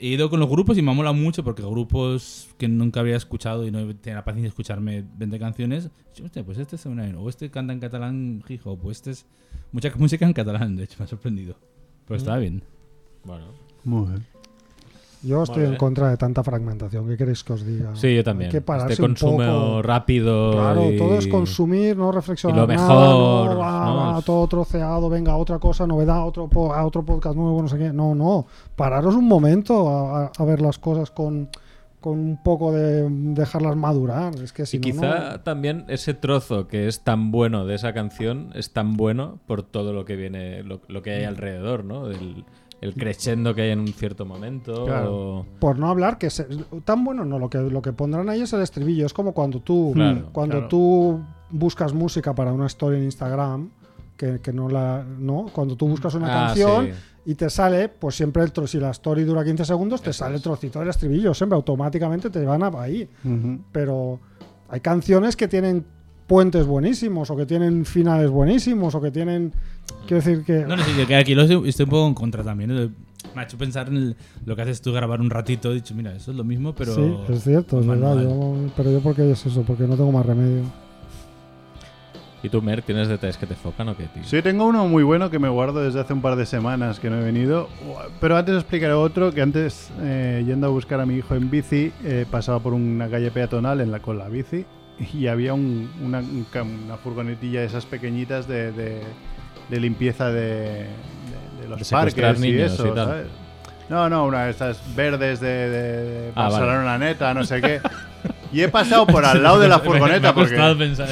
[0.00, 3.64] He ido con los grupos y me mola mucho porque grupos que nunca había escuchado
[3.64, 5.90] y no tenía la paciencia de escucharme 20 canciones,
[6.22, 9.24] hostia, pues este es una o este canta en catalán hip hop, o este es
[9.70, 11.56] mucha música en catalán, de hecho, me ha sorprendido.
[12.06, 12.64] Pero está bien.
[13.24, 13.52] Bueno.
[13.84, 14.26] Muy bien.
[15.26, 17.06] Yo estoy en contra de tanta fragmentación.
[17.08, 17.94] ¿Qué queréis que os diga?
[17.96, 18.48] Sí, yo también.
[18.48, 19.82] Hay que pararse este un consumo poco.
[19.82, 20.52] rápido.
[20.52, 22.56] Claro, y- todo es consumir, no reflexionar.
[22.56, 23.96] y lo nada, mejor, no, va, ¿no?
[24.14, 27.76] va, todo troceado, venga, otra cosa, novedad, otro, po- a otro podcast nuevo, no sé
[27.78, 27.92] qué.
[27.92, 28.46] No, no.
[28.76, 31.48] Pararos un momento a, a- a ver las cosas con,
[32.00, 34.34] con un poco de dejarlas madurar.
[34.36, 37.74] Es que si y no, quizá no- también ese trozo que es tan bueno de
[37.74, 41.84] esa canción es tan bueno por todo lo que viene, lo, lo que hay alrededor,
[41.84, 42.08] ¿no?
[42.10, 42.44] El,
[42.80, 44.84] el crescendo que hay en un cierto momento.
[44.84, 45.14] Claro.
[45.38, 46.46] o- Por no hablar que se-
[46.84, 49.06] tan bueno no, lo que, lo que pondrán ahí es el estribillo.
[49.06, 50.68] Es como cuando tú, Claro, cuando claro.
[50.68, 53.70] tú buscas música para una story en Instagram,
[54.16, 55.04] que, que no la.
[55.18, 56.92] No, cuando tú buscas una Ah, canción sí.
[57.26, 60.36] y te sale, pues siempre el tro- si la story dura 15 segundos, te sale
[60.36, 63.08] el trocito del estribillo, siempre automáticamente te van a ahí.
[63.72, 64.20] Pero
[64.68, 65.84] hay canciones que tienen
[66.26, 69.52] puentes buenísimos, o que tienen finales buenísimos, o que tienen.
[70.06, 70.64] Quiero decir que.
[70.66, 72.70] No, no, sí, que aquí lo estoy, estoy un poco en contra también.
[72.70, 72.88] ¿eh?
[73.34, 75.70] Me ha hecho pensar en el- lo que haces tú, grabar un ratito.
[75.70, 76.94] He dicho, mira, eso es lo mismo, pero.
[76.94, 78.20] sí, es cierto, es verdad.
[78.22, 79.62] yo- pero yo, porque es eso?
[79.62, 80.62] Porque no tengo más remedio.
[82.42, 84.22] ¿Y tú, Mer, tienes detalles que te focan o qué, tío?
[84.22, 87.10] Sí, tengo uno muy bueno que me guardo desde hace un par de semanas que
[87.10, 87.68] no he venido.
[88.20, 91.92] Pero antes explicaré otro que antes, eh, yendo a buscar a mi hijo en bici,
[92.04, 94.64] eh, pasaba por una calle peatonal en la, con la bici
[95.12, 99.02] y había un- una, una furgonetilla de esas pequeñitas de, de-
[99.68, 100.86] de limpieza de,
[101.60, 103.06] de- los parques y eso, y tal.
[103.06, 103.26] ¿sabes?
[103.88, 106.54] No, no, una de estas verdes de, Ah, vale.
[106.66, 107.80] Barcelona neta, no sé qué.
[108.52, 110.56] Y he pasado por al lado de la Me- me furgoneta ha porque...
[110.78, 111.08] pensar.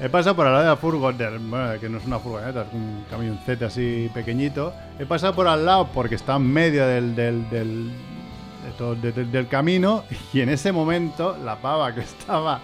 [0.00, 2.72] He pasado por al lado de la furgoneta, bueno, que no es una furgoneta, es
[2.72, 4.72] un camioncete así pequeñito.
[4.98, 7.90] He pasado por al lado porque está en medio del, del, del,
[8.64, 12.60] de todo- de- de- del camino y en ese momento la pava que estaba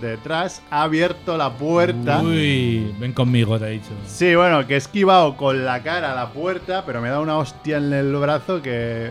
[0.00, 2.20] detrás ha abierto la puerta.
[2.20, 3.90] Uy, ven conmigo, te he dicho.
[4.06, 7.22] Sí, bueno, que he esquivado con la cara a la puerta, pero me ha dado
[7.22, 9.10] una hostia en el brazo que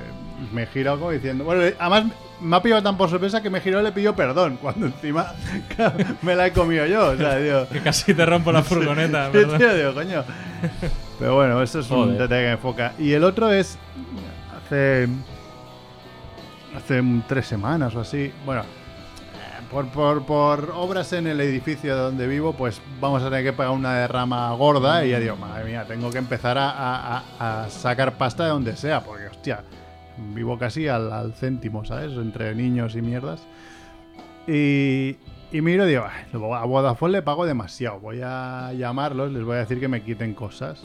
[0.51, 1.43] me girado como diciendo.
[1.45, 4.57] Bueno, además me ha pillado tan por sorpresa que me girado y le pidió perdón,
[4.61, 5.27] cuando encima
[6.21, 7.11] me la he comido yo.
[7.11, 7.65] O sea, digo.
[7.71, 9.57] Que casi te rompo la furgoneta, Sí, ¿verdad?
[9.57, 10.23] tío, digo, coño.
[11.19, 12.17] Pero bueno, eso es un Joder.
[12.23, 12.93] detalle que me enfoca.
[12.99, 13.77] Y el otro es.
[14.65, 15.07] Hace.
[16.75, 18.31] Hace tres semanas o así.
[18.45, 18.61] Bueno.
[18.61, 23.93] eh, Por, obras en el edificio donde vivo, pues vamos a tener que pagar una
[23.95, 25.05] derrama gorda.
[25.05, 29.01] Y ya digo, madre mía, tengo que empezar a, sacar pasta de donde sea.
[29.01, 29.63] Porque, hostia,
[30.33, 32.13] vivo casi al, al céntimo, ¿sabes?
[32.13, 33.41] Entre niños y mierdas.
[34.47, 35.15] Y,
[35.51, 37.99] miro y digo, "Ay, a Vodafone le pago demasiado.
[37.99, 40.83] Voy a llamarlos, les voy a decir que me quiten cosas.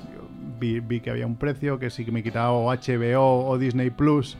[0.60, 4.36] Vi, que había un precio, que si que me quitaba HBO o Disney Plus.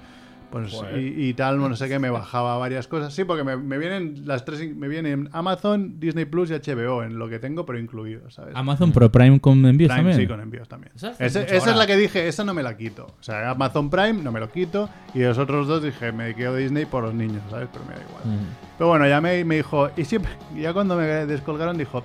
[0.51, 3.13] Pues, y, y tal, no sé qué, me bajaba varias cosas.
[3.13, 7.19] Sí, porque me, me vienen las tres, me vienen Amazon, Disney Plus y HBO en
[7.19, 8.57] lo que tengo, pero incluido, ¿sabes?
[8.57, 10.17] Amazon Pro Prime con envíos Prime también.
[10.19, 10.93] sí, con envíos también.
[10.97, 11.23] Ese-
[11.55, 13.07] esa es la que dije, esa no me la quito.
[13.21, 14.89] O sea, Amazon Prime no me lo quito.
[15.13, 17.69] Y los otros dos dije, me quedo Disney por los niños, ¿sabes?
[17.71, 18.39] Pero me da igual.
[18.39, 18.47] Mm.
[18.79, 22.03] Pero bueno, ya me, me dijo, y siempre, ya cuando me descolgaron, dijo,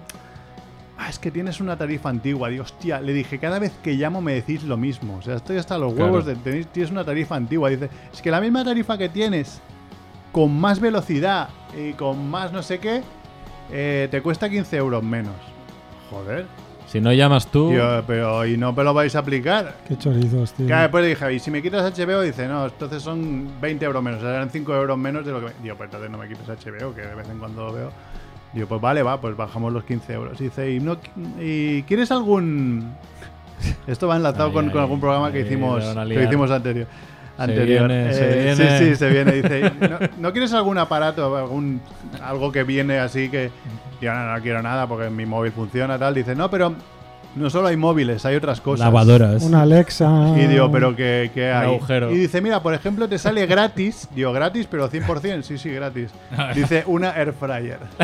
[0.98, 2.50] ah, es que tienes una tarifa antigua.
[2.50, 5.18] Digo, hostia, le dije, cada vez que llamo me decís lo mismo.
[5.18, 6.12] O sea, estoy hasta los Claro.
[6.12, 7.70] huevos de tenéis, tienes una tarifa antigua.
[7.70, 9.62] Dice, es que la misma tarifa que tienes,
[10.32, 13.02] con más velocidad y con más no sé qué,
[13.72, 15.36] eh, te cuesta 15 euros menos.
[16.10, 16.46] Joder.
[16.86, 19.78] Si no llamas tú, Tío, pero ¿y no me lo vais a aplicar?
[19.88, 20.68] Qué chorizos, tío.
[20.68, 24.04] Claro, después le dije, y si me quitas HBO, dice, no, entonces son 20 euros
[24.04, 25.52] menos, o sea, eran 5 euros menos de lo que me...
[25.64, 27.92] Digo, pues entonces no me quites HBO, que de vez en cuando lo veo.
[28.54, 30.40] Digo, pues vale, va, pues bajamos los 15 euros.
[30.42, 30.98] Y dice, ¿y, no,
[31.40, 32.94] ¿y quieres algún...?
[33.88, 36.88] Esto va enlazado Ay, con, ay, con algún programa que hicimos, que hicimos anterior.
[37.38, 37.88] anterior.
[37.88, 38.78] viene, se Eh, viene.
[38.80, 39.32] Sí, sí, se viene.
[39.34, 41.82] Dice, ¿no, ¿no quieres algún aparato, algún
[42.24, 43.50] algo que viene así que...
[44.02, 46.14] Digo, no, no quiero nada porque mi móvil funciona, tal.
[46.14, 46.74] Dice, no, pero
[47.36, 48.86] no solo hay móviles, hay otras cosas.
[48.86, 49.42] Lavadoras.
[49.44, 50.34] Una Alexa.
[50.38, 51.68] Y digo, pero que, que hay.
[51.68, 52.12] agujero.
[52.12, 54.08] Y dice, mira, por ejemplo, te sale gratis.
[54.16, 55.42] Digo, gratis, pero 100%.
[55.44, 56.12] Sí, sí, gratis.
[56.56, 57.80] Dice, una air fryer.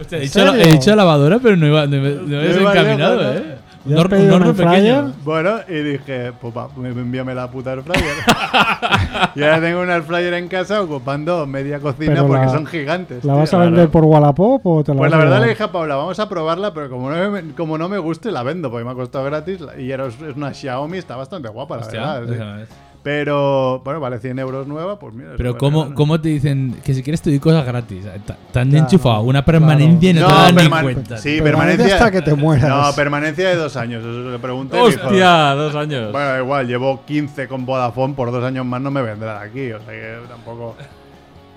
[0.00, 0.66] Hostia, he, ¿En dicho la- serio?
[0.66, 3.56] he dicho lavadora, pero no iba, no, ibas encaminado, ¿eh?
[3.86, 4.94] ¿Ya has Un hor- pedido un un horno air fryer?
[5.04, 5.14] pequeño.
[5.24, 8.02] Bueno, y dije, pues va, me- envíame la puta air fryer.
[9.34, 12.66] y ahora tengo un air fryer en casa ocupando media cocina Pero porque la- son
[12.66, 13.24] gigantes.
[13.24, 13.70] ¿La tío, vas a claro.
[13.70, 16.18] vender por Wallapop o te la Pues vas la verdad le dije a Paula, vamos
[16.18, 18.94] a probarla, pero como no me, como no me guste, la vendo, porque me ha
[18.94, 19.60] costado gratis.
[19.78, 22.66] Y era, es una Xiaomi, está bastante guapa, la Hostia, verdad.
[23.06, 25.34] Pero, bueno, vale 100 euros nueva, pues mira.
[25.36, 28.04] Pero ¿cómo, vale, ¿cómo te dicen que si quieres te doy cosas gratis?
[28.26, 31.16] Ta- Te han Ya, enchufado una permanencia y no, No, te dan ni cuenta.
[31.16, 32.68] sí, permanencia hasta que te mueras.
[32.68, 34.00] No, permanencia de dos años.
[34.04, 34.76] Eso le pregunté.
[34.76, 35.54] y dijo, ¡Hostia!
[35.54, 36.10] Dos años.
[36.10, 39.46] bueno, da igual, llevo 15 con Vodafone, por dos años más no me vendrá de
[39.50, 39.70] aquí.
[39.70, 40.74] O sea que tampoco.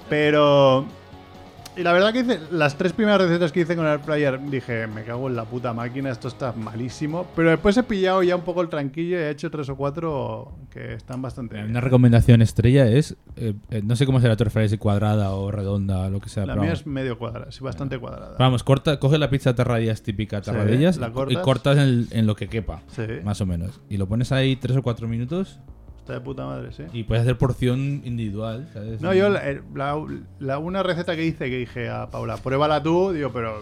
[0.08, 0.86] Pero.
[1.78, 4.86] Y la verdad que hice las tres primeras recetas que hice con el Fryer, dije,
[4.88, 7.26] me cago en la puta máquina, esto está malísimo.
[7.38, 10.52] Pero después he pillado ya un poco el tranquillo y he hecho tres o cuatro
[10.72, 11.70] que están bastante bien.
[11.70, 15.32] Una recomendación estrella es, eh, eh, no sé cómo será tu air fryer, si cuadrada
[15.32, 16.46] o redonda o lo que sea.
[16.46, 16.80] La mía vamos.
[16.82, 18.36] es medio cuadrada, sí, bastante cuadrada.
[18.38, 21.44] Vamos, corta, coge la pizza terradillas típica, Sí, terradillas, la y cortas.
[21.44, 23.80] cortas en, en lo que quepa, Sí, más o menos.
[23.90, 25.60] Y lo pones ahí tres o cuatro minutos
[26.10, 26.84] está de puta madre, sí.
[26.92, 29.00] y puedes hacer porción individual, ¿sabes?
[29.02, 29.42] No, yo la,
[29.76, 30.06] la-
[30.40, 33.62] la- una receta que hice que dije a Paula, pruébala tú, digo, pero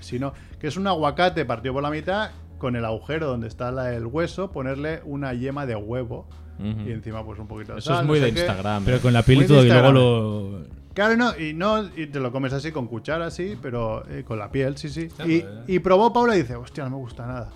[0.00, 3.70] si no, que es un aguacate partido por la mitad con el agujero donde está
[3.72, 6.26] la- el hueso, ponerle una yema de huevo
[6.58, 8.40] y encima pues un poquito de Eso sal, es no muy sé de qué.
[8.40, 8.84] Instagram.
[8.84, 9.00] Pero eh.
[9.00, 10.82] con la piel y todo, y luego lo...
[10.94, 14.38] Claro, no, y no, y te lo comes así con cuchara, así, pero eh, con
[14.38, 15.08] la piel, sí, sí.
[15.26, 15.46] Y, ¿eh?
[15.66, 17.50] y probó Paula y dice, hostia, no me gusta nada.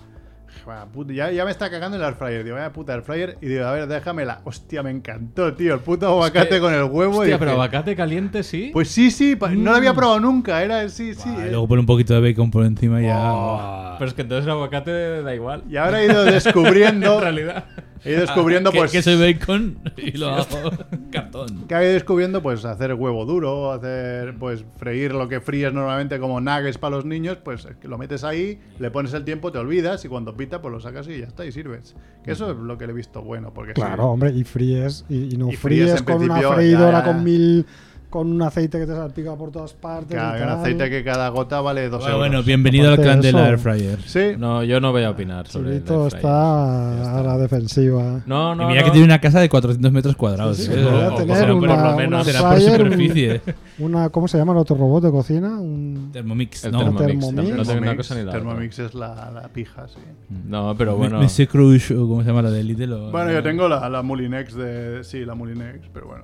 [0.67, 2.43] Vaya puta, Ya, ya me está cagando el air fryer.
[2.43, 3.37] Digo, vaya puta air fryer.
[3.41, 4.41] Y digo, a ver, déjamela.
[4.43, 5.73] Hostia, me encantó, tío.
[5.75, 7.19] El puto aguacate que- con el huevo.
[7.19, 8.71] Hostia, y pero dije, aguacate caliente sí.
[8.73, 9.35] Pues sí, sí.
[9.37, 10.61] pa- No lo había probado nunca.
[10.61, 11.23] Era sí, sí.
[11.25, 11.51] Ah, y eh.
[11.51, 13.17] luego pone un poquito de bacon por encima y ya.
[13.33, 13.95] Oh.
[13.97, 15.63] Pero es que entonces el aguacate da igual.
[15.69, 17.19] Y ahora he ido en descubriendo.
[17.21, 17.63] realidad.
[18.05, 18.91] he ido descubriendo, que, pues.
[18.91, 20.69] que soy bacon y lo hago
[21.11, 21.65] cartón.
[21.67, 26.19] que he ido descubriendo, pues, hacer huevo duro, hacer, pues, freír lo que fríes normalmente
[26.19, 29.51] como nuggets para los niños, pues, es que lo metes ahí, le pones el tiempo,
[29.51, 31.95] te olvidas y cuando pita, pues lo sacas y ya está, y sirves.
[32.23, 35.05] Que eso es lo que le he visto bueno, porque sí, Claro, hombre, y fríes.
[35.09, 37.03] Y, y no Y fríes fríes con una freidora ya, ya.
[37.05, 37.65] con mil.
[38.09, 40.15] Con un aceite que te salpica por todas partes.
[40.15, 42.29] y hay un aceite que cada gota vale dos Bueno, euros.
[42.29, 43.99] bueno, bienvenido al Aparte clan de del eso- air fryer.
[44.05, 46.07] Sí, No, yo no voy a opinar sobre el fryer.
[46.07, 48.21] está a la defensiva.
[48.25, 48.85] No, y no, mira no.
[48.85, 50.55] que tiene una casa de 400 metros cuadrados.
[50.55, 50.83] Sí, sí, ¿eh?
[50.89, 53.41] a O- tener será por- por una, lo menos una será por un- superficie.
[53.79, 55.59] una, ¿Cómo se llama el otro robot de cocina?
[55.59, 56.63] Un, Thermomix.
[56.63, 57.05] El no, Thermomix.
[57.27, 57.55] Thermomix.
[57.57, 58.31] No tengo una cosa ni la.
[58.31, 59.99] Thermomix es la, la pija, sí.
[60.47, 61.19] No, pero bueno.
[61.19, 63.11] Messi Crush, o ¿cómo se llama la de Lidl?
[63.11, 65.03] Bueno, yo tengo la, la Mulinex de...
[65.03, 66.23] Sí, la Mulinex, pero bueno.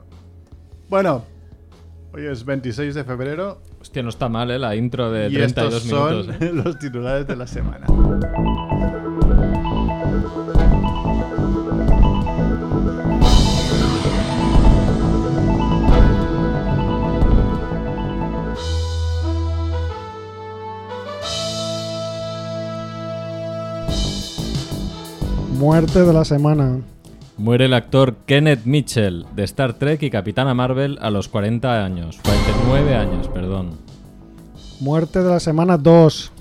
[0.89, 1.23] Bueno,
[2.13, 4.59] hoy es 26 de febrero Hostia, no está mal, ¿eh?
[4.59, 6.41] La intro de y 32 estos son minutos.
[6.41, 6.51] ¿eh?
[6.65, 7.87] los titulares de la semana.
[25.63, 26.81] muerte de la semana.
[27.37, 32.19] Muere el actor Kenneth Mitchell de Star Trek y Capitana Marvel a los 40 años.
[32.23, 33.71] 49 años, perdón.
[34.79, 36.31] Muerte de la semana 2.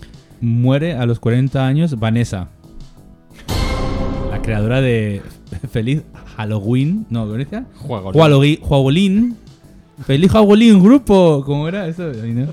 [0.41, 2.49] Muere a los 40 años Vanessa.
[4.31, 5.23] La creadora de
[5.71, 6.03] Feliz
[6.37, 7.07] Halloween.
[7.09, 7.65] No, ¿cómo decía?
[8.61, 9.37] Juagolín.
[10.07, 11.43] Feliz Halloween, grupo.
[11.45, 12.05] ¿Cómo era eso?
[12.05, 12.47] No.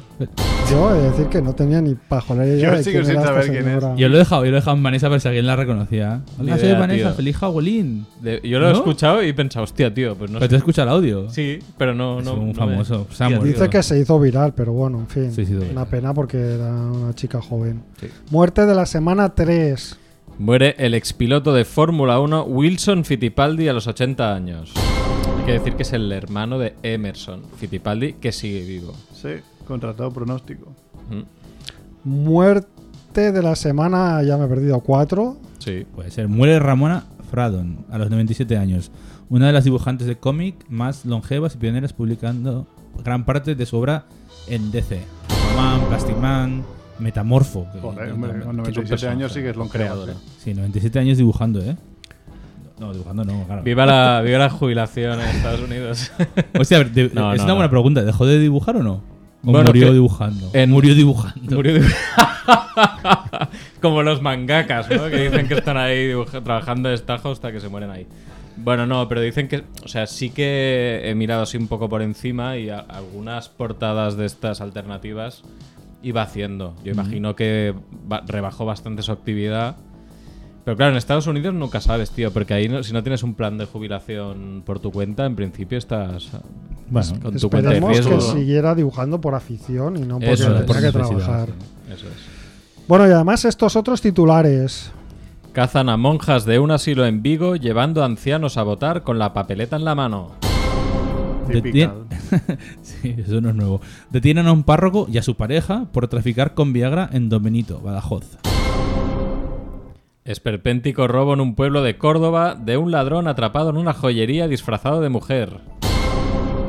[0.70, 3.12] Yo he de decir que no tenía ni pajolera idea Yo de sigo quién sin
[3.14, 3.64] era esta saber quién es.
[3.66, 3.96] señora.
[3.96, 6.22] Yo lo he dejado, yo lo he dejado en Vanessa para si alguien la reconocía.
[6.38, 7.16] Hola, soy idea, Vanessa, tío.
[7.16, 8.06] feliz Halloween.
[8.22, 8.78] De- yo lo he ¿No?
[8.78, 10.50] escuchado y he pensado, hostia, tío, pues no Pero sé.
[10.50, 11.30] te escucha el audio.
[11.30, 12.20] Sí, pero no.
[12.20, 13.08] Es no un no me- famoso.
[13.10, 13.46] Se ha Hostia, muerto.
[13.46, 15.30] Dice que se hizo viral, pero bueno, en fin.
[15.32, 15.72] Sí, se hizo viral.
[15.72, 17.82] Una pena porque era una chica joven.
[18.00, 18.08] Sí.
[18.30, 19.98] Muerte de la semana 3.
[20.38, 24.72] Muere el expiloto de Fórmula 1 Wilson Fittipaldi a los 80 años.
[25.50, 28.94] Que decir que es el hermano de Emerson Fittipaldi que sigue vivo.
[29.14, 29.30] Sí,
[29.68, 30.68] contra todo pronóstico.
[31.10, 35.38] Mm, Muerte de la semana, ya me he perdido, 4.
[35.58, 35.88] Sí.
[35.96, 36.28] Puede ser.
[36.28, 38.92] Muere Ramona Fradon a los 97 años.
[39.30, 42.68] Una de las dibujantes de cómic más longevas y pioneras publicando
[43.04, 44.06] gran parte de su obra
[44.48, 45.02] en DC.
[45.56, 46.64] Man, Plastic Man,
[47.00, 47.66] Metamorfo.
[47.74, 50.14] que- Joder, hombre, no, con no, 97 años sí que es lo creadora.
[50.38, 51.76] Sí, 97 años dibujando, ¿eh?
[52.80, 53.64] No, dibujando no, claro.
[53.64, 56.12] Viva la, viva la jubilación en Estados Unidos.
[56.60, 58.04] Hostia, a ver, de- No, es no, una buena pregunta.
[58.04, 58.94] ¿Dejó de dibujar o no?
[59.46, 60.50] ¿O Bueno, murió dibujando?
[60.54, 61.56] en- Murió dibujando.
[61.56, 61.94] Murió dibu-
[63.82, 65.10] Como los mangakas, ¿no?
[65.10, 68.08] Que dicen que están ahí dibuja- trabajando de estajo hasta que se mueren ahí.
[68.58, 72.02] Bueno, no, pero dicen que, o sea, sí que he mirado así un poco por
[72.02, 75.44] encima y a- algunas portadas de estas alternativas
[76.04, 76.76] iba haciendo.
[76.84, 77.74] Yo imagino que
[78.06, 79.78] ba- rebajó bastante su actividad.
[80.70, 83.34] Pero claro, en Estados Unidos nunca sabes, tío, porque ahí no- si no tienes un
[83.34, 86.30] plan de jubilación por tu cuenta, en principio estás
[86.92, 88.10] Bueno, con tu cuenta de Esperemos riesgo.
[88.12, 88.22] que ¿no?
[88.40, 90.66] siguiera dibujando por afición y no porque Eso es.
[90.68, 91.50] tenga que necesidad, trabajar.
[91.92, 92.86] Eso es.
[92.88, 94.92] Bueno, y además estos otros titulares.
[95.54, 99.34] Cazan a monjas de un asilo en Vigo llevando a ancianos a votar con la
[99.34, 100.34] papeleta en la mano.
[102.84, 103.82] Sí, eso no es nuevo.
[104.12, 107.80] Detienen a un párroco y a su pareja por traficar con Viagra en Don Benito,
[107.82, 108.38] Badajoz.
[110.34, 115.02] Esperpéntico robo en un pueblo de Córdoba de un ladrón atrapado en una joyería disfrazado
[115.02, 115.58] de mujer.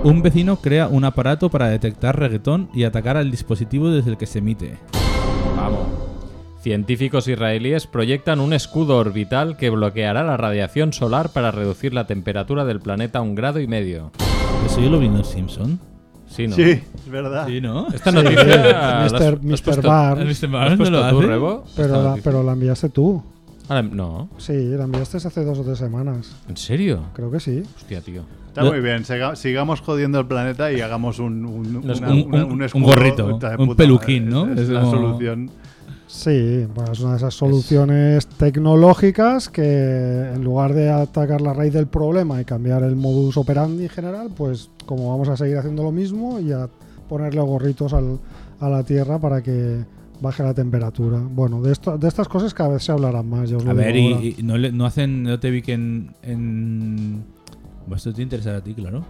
[0.03, 4.25] Un vecino crea un aparato para detectar reggaetón y atacar al dispositivo desde el que
[4.25, 4.79] se emite.
[5.59, 5.81] Vamos.
[6.63, 12.65] Científicos israelíes proyectan un escudo orbital que bloqueará la radiación solar para reducir la temperatura
[12.65, 14.11] del planeta a un grado y medio.
[14.65, 15.79] ¿Eso yo lo vi en Los Simpson?
[16.31, 16.57] Sí, ¿no?
[16.57, 17.47] Sí, es verdad.
[17.47, 17.89] Sí, ¿no?
[17.93, 18.47] Esta noticia...
[18.47, 19.39] ¿la has- Mr.
[19.43, 19.83] Mr.
[19.83, 20.23] Barnes.
[20.23, 20.73] ¿Has visto ¿la más?
[20.73, 21.27] has ¿No lo hace?
[21.27, 21.65] Rebo?
[21.77, 23.23] Pero la, pero la enviaste tú.
[23.71, 24.29] Ah, no.
[24.37, 26.37] Sí, la enviaste hace dos o tres semanas.
[26.49, 27.05] ¿En serio?
[27.15, 27.63] Creo que sí.
[27.77, 28.23] Hostia, tío.
[28.49, 29.05] Está muy bien.
[29.05, 32.85] siga- sigamos jodiendo el planeta y hagamos un, un, una- un- una- un- un escudo
[32.87, 34.47] gorrito, un peluquín, madre.
[34.49, 34.53] ¿no?
[34.55, 35.51] Es, Es la como- solución.
[36.09, 41.73] Sí, bueno, es una de esas soluciones tecnológicas que en lugar de atacar la raíz
[41.73, 45.85] del problema y cambiar el modus operandi en general, pues como vamos a seguir haciendo
[45.85, 46.69] lo mismo y a
[47.09, 48.19] ponerle gorritos al-
[48.59, 49.85] a la Tierra para que
[50.21, 51.19] baje la temperatura.
[51.19, 53.51] Bueno, de, esto, de estas cosas cada vez se hablarán más.
[53.53, 56.11] os A ver, y, no, le- no hacen, no te vi que en...
[56.23, 57.25] en...
[57.81, 59.05] Bueno, esto te interesa a ti, claro.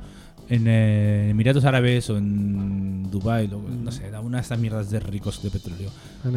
[0.50, 5.42] En eh, Emiratos Árabes o en Dubai, no sé, una de estas mierdas de ricos
[5.42, 5.90] de petróleo,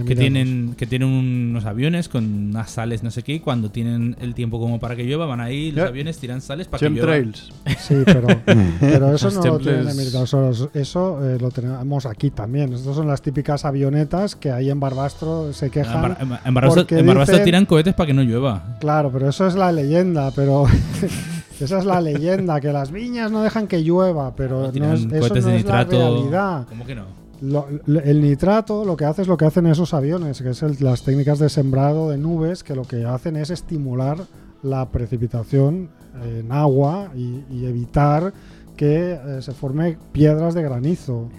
[0.07, 4.16] que tienen que tienen unos aviones con unas sales no sé qué, y cuando tienen
[4.22, 7.14] el tiempo como para que llueva, van ahí los aviones tiran sales para que llueva.
[7.14, 7.51] Chemtrails.
[7.80, 8.28] Sí, pero,
[8.80, 9.89] pero eso Los no lo tienen.
[9.89, 10.68] Emiratos Árabes.
[10.74, 12.74] Eso eh, lo tenemos aquí también.
[12.74, 16.01] Estas son las típicas avionetas que ahí en Barbastro se En quejan.
[16.01, 18.78] Bar- en- en Barbastro, porque en Barbastro dicen- tiran cohetes para que no llueva.
[18.80, 20.66] Claro, pero eso es la leyenda, pero
[21.62, 25.34] esa es la leyenda, que las viñas no dejan que llueva, pero no es, eso
[25.45, 26.66] no de es la realidad.
[26.70, 27.06] ¿Cómo que no?
[27.41, 30.64] Lo- lo- el nitrato lo que hace es lo que hacen esos aviones, que es
[30.64, 34.18] el- las técnicas de sembrado de nubes, que lo que hacen es estimular
[34.62, 35.89] la precipitación
[36.24, 38.34] en agua y, y evitar
[38.78, 41.30] que eh, se forme piedras de granizo.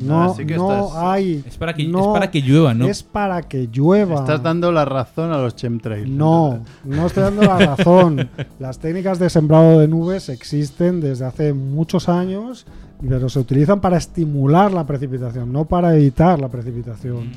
[0.00, 1.44] No, Así que no estás- hay.
[1.46, 2.86] Es para que, no, es para que llueva, ¿no?
[2.86, 4.16] es para que llueva.
[4.16, 6.08] Estás dando la razón a los chemtrails.
[6.08, 8.28] No, no estoy dando la razón.
[8.58, 12.66] Las técnicas de sembrado de nubes existen desde hace muchos años,
[13.08, 17.30] pero se utilizan para estimular la precipitación, no para evitar la precipitación.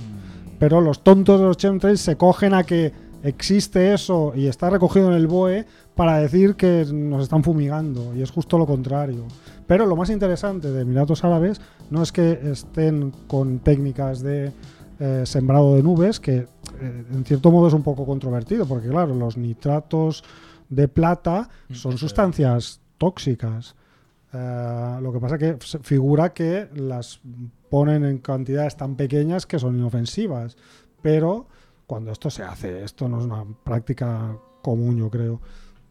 [0.57, 2.91] Pero los tontos de los chemtrails se cogen a que
[3.23, 8.21] existe eso y está recogido en el BOE para decir que nos están fumigando, y
[8.21, 9.25] es justo lo contrario.
[9.69, 11.61] Pero lo más interesante de Emiratos Árabes
[11.91, 14.51] no es que estén con técnicas de
[14.99, 16.47] eh, sembrado de nubes, que eh,
[16.81, 20.23] en cierto modo es un poco controvertido, porque claro, los nitratos
[20.69, 23.75] de plata son sustancias tóxicas.
[24.33, 27.21] Eh, lo que pasa que figura que las
[27.69, 30.57] ponen en cantidades tan pequeñas que son inofensivas.
[31.03, 31.45] Pero
[31.85, 35.39] cuando esto se hace, esto no es una práctica común, yo creo.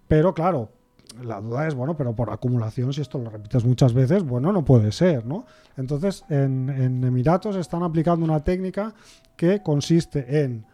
[0.09, 0.69] Pero claro,
[1.23, 4.65] la duda es, bueno, pero por acumulación, si esto lo repites muchas veces, bueno, no
[4.65, 5.47] puede ser, ¿no?
[5.77, 6.69] Entonces, en,
[7.05, 8.95] Emiratos están aplicando una técnica
[9.37, 10.65] que consiste en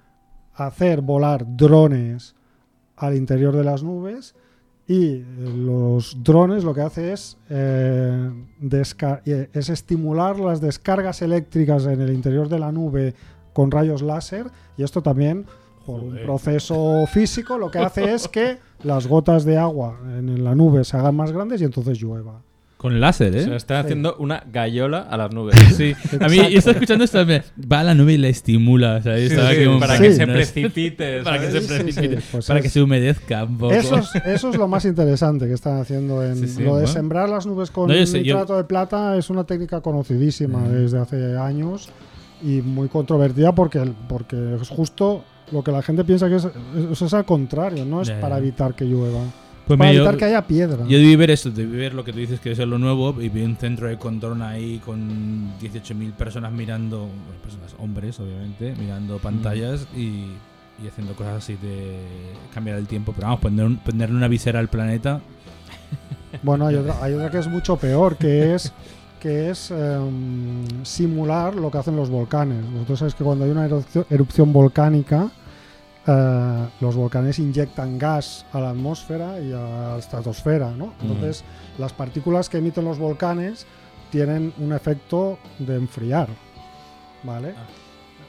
[0.54, 2.34] hacer volar drones
[2.96, 4.34] al interior de las nubes
[4.86, 5.24] y eh,
[5.56, 8.30] los drones lo que hace es, eh,
[9.24, 13.14] eh, es estimular las descargas eléctricas en el interior de la nube
[13.52, 15.46] con rayos láser y esto también
[15.84, 20.54] por un proceso físico lo que hace es que las gotas de agua en la
[20.54, 22.40] nube se hagan más grandes y entonces llueva.
[22.76, 23.56] Con láser, Se ¿eh?
[23.56, 23.86] están Sí.
[23.86, 25.54] haciendo una gallola a las nubes.
[25.74, 28.96] Sí, a mí, yo estaba escuchando esto, me- va a la nube y la estimula,
[28.96, 30.02] o sea, yo estaba Sí, aquí como- para Sí.
[30.02, 31.22] que se precipite.
[31.24, 33.72] para que se precipite, sí, pues para es- que se humedezca un poco.
[33.72, 36.82] Eso es, eso es lo más interesante que están haciendo en Sí, sí, lo de
[36.82, 36.86] bueno.
[36.88, 40.68] sembrar las nubes con No, sé, yo- nitrato de plata es una técnica conocidísima Mm.
[40.72, 41.88] desde hace años
[42.42, 45.24] y muy controvertida porque porque es justo
[45.54, 46.44] lo que la gente piensa que es,
[46.92, 49.20] es, es al contrario, no es para evitar que llueva,
[49.66, 50.84] Pues para evitar yo, que haya piedra.
[50.86, 53.28] yo debí ver eso, debí ver lo que tú dices que es lo nuevo y
[53.30, 57.08] vi un centro de control ahí con 18.000 personas mirando,
[57.42, 60.26] personas, hombres obviamente, mirando pantallas y,
[60.82, 61.96] y haciendo cosas así de
[62.52, 63.12] cambiar el tiempo.
[63.14, 65.20] Pero vamos, poner un- ponerle una visera al planeta.
[66.42, 68.72] Bueno, hay otra, hay otra que es mucho peor, que es
[69.20, 72.58] que es em, simular lo que hacen los volcanes.
[72.72, 75.30] Vosotros sabéis que cuando hay una erupción, erupción volcánica,
[76.06, 79.60] eh, los volcanes inyectan gas a la atmósfera y a
[79.92, 80.92] la estratosfera, ¿no?
[81.00, 81.44] Entonces,
[81.78, 83.66] las partículas que emiten los volcanes
[84.10, 86.28] tienen un efecto de enfriar,
[87.22, 87.54] ¿vale?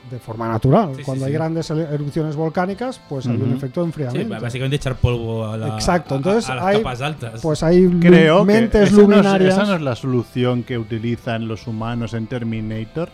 [0.10, 0.94] De forma natural.
[0.96, 1.30] Sí, Cuando sí.
[1.32, 4.40] hay grandes erupciones volcánicas, pues hay un efecto de Sí, enfriamiento.
[4.40, 7.42] básicamente echar polvo a, la, Exacto, a- entonces a las hay- capas altas.
[7.42, 9.54] Pues hay Creo que mentes esa no, es, luminarias.
[9.56, 13.10] esa no es la solución que utilizan los humanos en Terminator.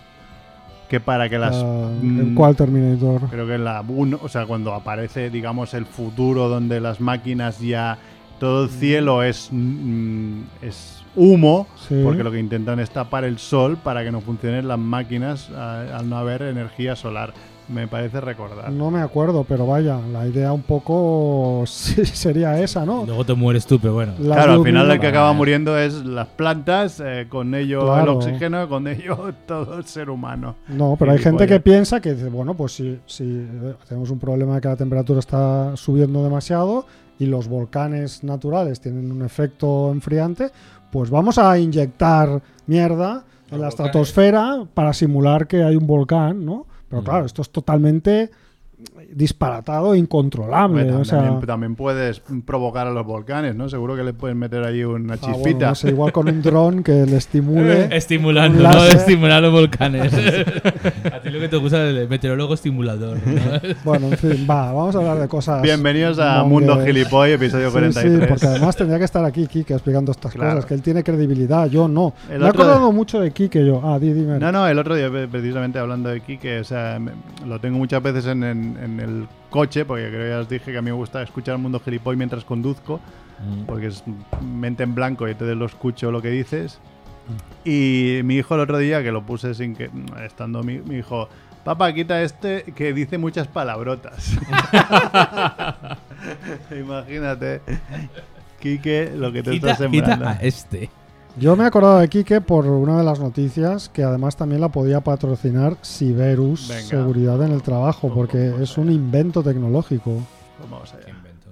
[0.91, 1.55] Que para que las.
[1.55, 3.21] Ah, mm, ¿En cuál Terminator?
[3.29, 7.97] Creo que la uno, o sea, cuando aparece, digamos, el futuro donde las máquinas ya
[8.41, 12.01] todo el cielo es mm, es humo, Sí.
[12.03, 16.09] porque lo que intentan es tapar el sol para que no funcionen las máquinas al
[16.09, 17.33] no haber energía solar.
[17.71, 18.69] Me parece recordar.
[18.71, 23.05] No me acuerdo, pero vaya, la idea un poco sería esa, ¿no?
[23.05, 24.13] Luego te mueres tú, pero bueno.
[24.19, 28.11] Las Claro, al final el que acaba muriendo es las plantas, eh, con ello Claro.
[28.11, 30.55] el oxígeno, con ello todo el ser humano.
[30.67, 31.55] No, pero hay gente vaya.
[31.55, 34.75] que piensa que dice, bueno, pues si, si eh, tenemos un problema de que la
[34.75, 36.85] temperatura está subiendo demasiado
[37.19, 40.49] y los volcanes naturales tienen un efecto enfriante,
[40.91, 43.69] pues vamos a inyectar mierda en la volcanes.
[43.69, 46.65] estratosfera para simular que hay un volcán, ¿no?
[46.91, 48.29] Pero claro, esto es totalmente
[49.13, 50.81] disparatado e incontrolable.
[50.83, 53.69] Hombre, o sea, también, también puedes provocar a los volcanes, ¿no?
[53.69, 55.69] Seguro que le puedes meter ahí una ah, bueno, chispita.
[55.69, 57.87] no sé, igual con un dron que le estimule.
[57.95, 58.83] Estimulando, Un ¿no?
[58.85, 60.13] Estimular los volcanes.
[61.13, 63.17] a ti lo que te gusta es el meteorólogo estimulador.
[63.25, 63.41] ¿no?
[63.83, 65.61] Bueno, en fin, va, vamos a hablar de cosas.
[65.61, 66.43] Bienvenidos a.
[66.43, 68.19] Mundo Gilipoy, episodio Sí, 43.
[68.21, 70.51] Sí, porque además tendría que estar aquí Kike explicando estas Claro.
[70.51, 72.13] cosas, que él tiene credibilidad, yo no.
[72.29, 73.81] El Me he acordado mucho de Kike yo.
[73.83, 74.39] Ah, di, dime.
[74.39, 77.11] No, no, el otro día, pre- precisamente hablando de Quique, o sea, me-
[77.45, 80.49] lo tengo muchas veces en, en- en, en el coche, porque creo que ya os
[80.49, 82.99] dije que a mí me gusta escuchar el mundo gilipoy mientras conduzco,
[83.39, 83.63] Mm.
[83.65, 84.03] porque es
[84.41, 86.79] mente en blanco y entonces lo escucho lo que dices.
[87.65, 89.89] Y mi hijo el otro día, que lo puse sin que.
[90.25, 91.27] estando mi, mi hijo.
[91.63, 94.31] Papá, quita este que dice muchas palabrotas.
[96.71, 97.61] Imagínate,
[98.59, 100.27] Quique, lo que te Quita, estás quita sembrando.
[100.27, 100.89] a este.
[101.37, 104.69] Yo me he acordado de Quique por una de las noticias que además también la
[104.69, 106.81] podía patrocinar Siberus Venga.
[106.81, 110.17] Seguridad en el Trabajo, porque es un invento tecnológico.
[110.69, 111.09] Vamos allá.
[111.09, 111.47] Invento.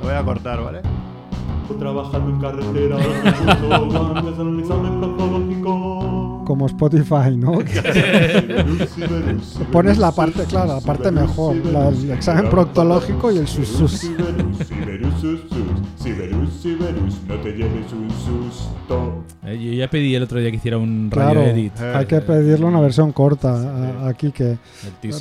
[0.00, 0.82] Lo voy a cortar, ¿vale?
[1.78, 6.23] Trabajando en carretera, ahora me el examen.
[6.44, 7.58] Como Spotify, ¿no?
[9.72, 14.10] Pones la parte, claro, la parte mejor, la- el examen proctológico y el sus sus.
[17.26, 19.24] No te lleves un susto.
[19.46, 21.80] Eh, yo ya pedí el otro día que hiciera un Claro, radio edit.
[21.80, 24.58] hay que pedirle una versión corta a, a Quique.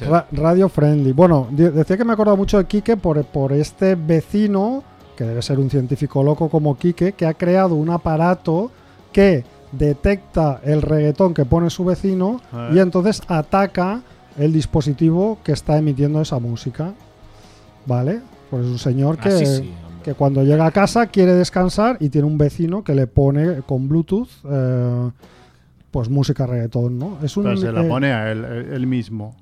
[0.10, 1.12] Ra- radio friendly.
[1.14, 4.84] Bueno, decía que me he acordado mucho de Quique por, por este vecino,
[5.16, 8.72] que debe ser un científico loco como Quique, que ha creado un aparato
[9.12, 9.44] que
[9.78, 12.70] detecta el reggaetón que pone su vecino Ah.
[12.74, 14.02] y entonces ataca
[14.38, 16.94] el dispositivo que está emitiendo esa música.
[17.86, 18.22] ¿Vale?
[18.50, 19.70] Pues es un señor que, Ah, sí, hombre.
[20.04, 23.90] que cuando llega a casa quiere descansar y tiene un vecino que le pone con
[23.90, 25.10] Bluetooth eh,
[25.92, 27.18] pues música reggaetón, ¿no?
[27.22, 29.36] Es un, Pero se la eh, pone a él mismo,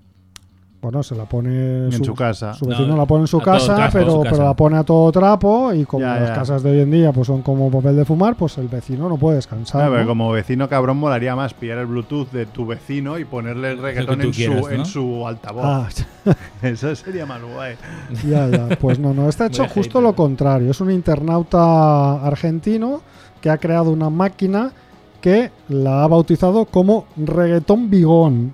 [0.81, 2.53] bueno, se la pone en su casa.
[2.55, 4.83] su No, vecino la pone en su casa, trapo, pero, su pero la pone a
[4.83, 6.33] todo trapo y como Ya, las ya.
[6.35, 9.17] casas de hoy en día pues son como papel de fumar, pues el vecino no
[9.17, 10.05] puede descansar.
[10.07, 14.21] Como vecino cabrón molaría más pillar el Bluetooth de tu vecino y ponerle el reggaetón
[14.21, 14.69] en, su, ¿no?
[14.69, 15.63] en su altavoz.
[15.65, 15.87] Ah,
[16.63, 17.75] Eso sería más guay.
[18.27, 18.69] ya, ya.
[18.79, 20.71] Pues no, no, está hecho justo lo contrario.
[20.71, 23.01] Es un internauta argentino
[23.39, 24.71] que ha creado una máquina
[25.19, 28.53] que la ha bautizado como reggaetón bigón.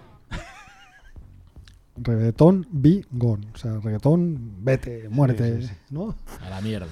[2.02, 3.46] Reggaetón bigón.
[3.54, 6.16] O sea, reggaetón, vete, muérete, Sí, sí, ¿no?
[6.46, 6.88] A la mierda.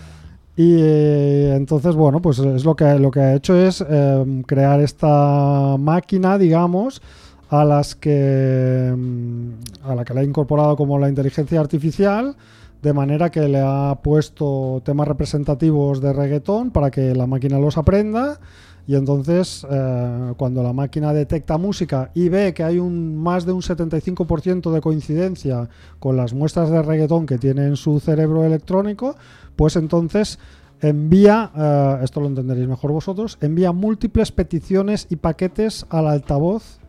[0.58, 4.80] Y eh, entonces, bueno, pues es lo que, lo que ha hecho es eh, crear
[4.80, 7.02] esta máquina, digamos,
[7.50, 9.50] a las que mm,
[9.84, 12.36] a la que le ha incorporado como la inteligencia artificial,
[12.82, 17.78] de manera que le ha puesto temas representativos de reggaetón para que la máquina los
[17.78, 18.40] aprenda.
[18.88, 23.52] Y entonces, eh, cuando la máquina detecta música y ve que hay un más de
[23.52, 25.70] un 75% de coincidencia
[26.00, 29.16] con las muestras de reggaetón que tiene en su cerebro electrónico,
[29.56, 30.38] pues entonces
[30.82, 36.80] envía, eh, esto lo entenderéis mejor vosotros, envía múltiples peticiones y paquetes al altavoz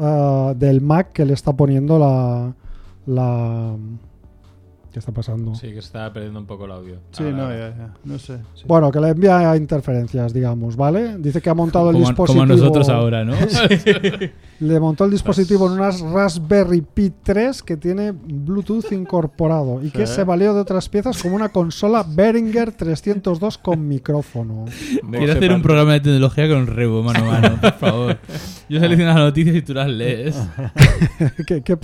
[0.00, 2.54] eh, del Mac que le está poniendo la...
[3.06, 3.76] la
[4.96, 5.54] ¿Qué está pasando?
[5.54, 6.94] Sí, que está perdiendo un poco el audio.
[7.10, 7.94] Sí, Ahora, no, ya, ya.
[8.02, 8.38] No sé.
[8.54, 8.64] sí.
[8.66, 11.18] Bueno, que le envía interferencias, digamos, ¿vale?
[11.18, 12.44] Dice que ha montado el Como, dispositivo...
[12.44, 13.34] como nosotros ahora, ¿no?
[14.60, 20.06] Le montó el dispositivo en unas Raspberry Pi 3 que tiene Bluetooth incorporado y que
[20.06, 20.14] Sí.
[20.14, 24.64] se valió de otras piezas como una consola Behringer 302 con micrófono.
[25.10, 28.18] Quiero hacer un programa de tecnología con Rebo, mano a mano, por favor.
[28.70, 30.36] Yo selecciono las noticias y tú las lees.
[31.46, 31.76] ¿Qué, qué,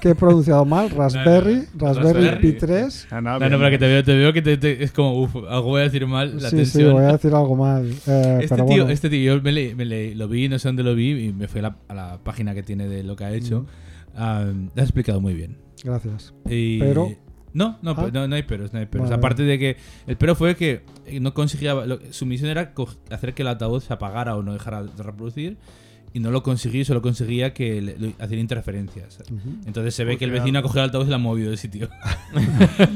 [0.00, 0.90] qué he pronunciado mal?
[0.90, 2.49] Raspberry, no, Raspberry Raspberry.
[2.49, 3.08] Pi 3.
[3.10, 5.36] Ah, no, No, pero que te veo, te veo que te, te- es como, uff,
[5.36, 6.92] algo voy a decir mal, la Sí, sí, tensión.
[6.94, 7.86] voy a decir algo mal.
[8.06, 8.88] eh, Este pero tío, bueno.
[8.90, 11.32] este tío, yo me, le- me le- lo vi, no sé dónde lo vi, y
[11.32, 13.66] me fui a la, a la página que tiene de lo que ha hecho.
[14.16, 14.44] Ah,
[14.74, 15.58] lo ha explicado muy bien.
[15.84, 16.34] Gracias.
[16.48, 17.10] Y- Pero-
[17.52, 18.08] No, no, Ah.
[18.12, 19.08] no, no hay peros, no hay peros.
[19.08, 19.16] Vale.
[19.18, 19.76] Aparte de que
[20.06, 20.82] el pero fue que
[21.20, 21.74] no conseguía.
[21.74, 22.72] lo- su misión era
[23.10, 25.56] hacer que el altavoz se apagara o no dejara de reproducir.
[26.12, 29.18] Y no lo conseguí, solo conseguía que le, le- hacer interferencias.
[29.30, 29.56] Ujú.
[29.66, 31.56] Entonces se ve que el vecino ha cogido el altavoz y la ha movido de
[31.56, 31.88] sitio.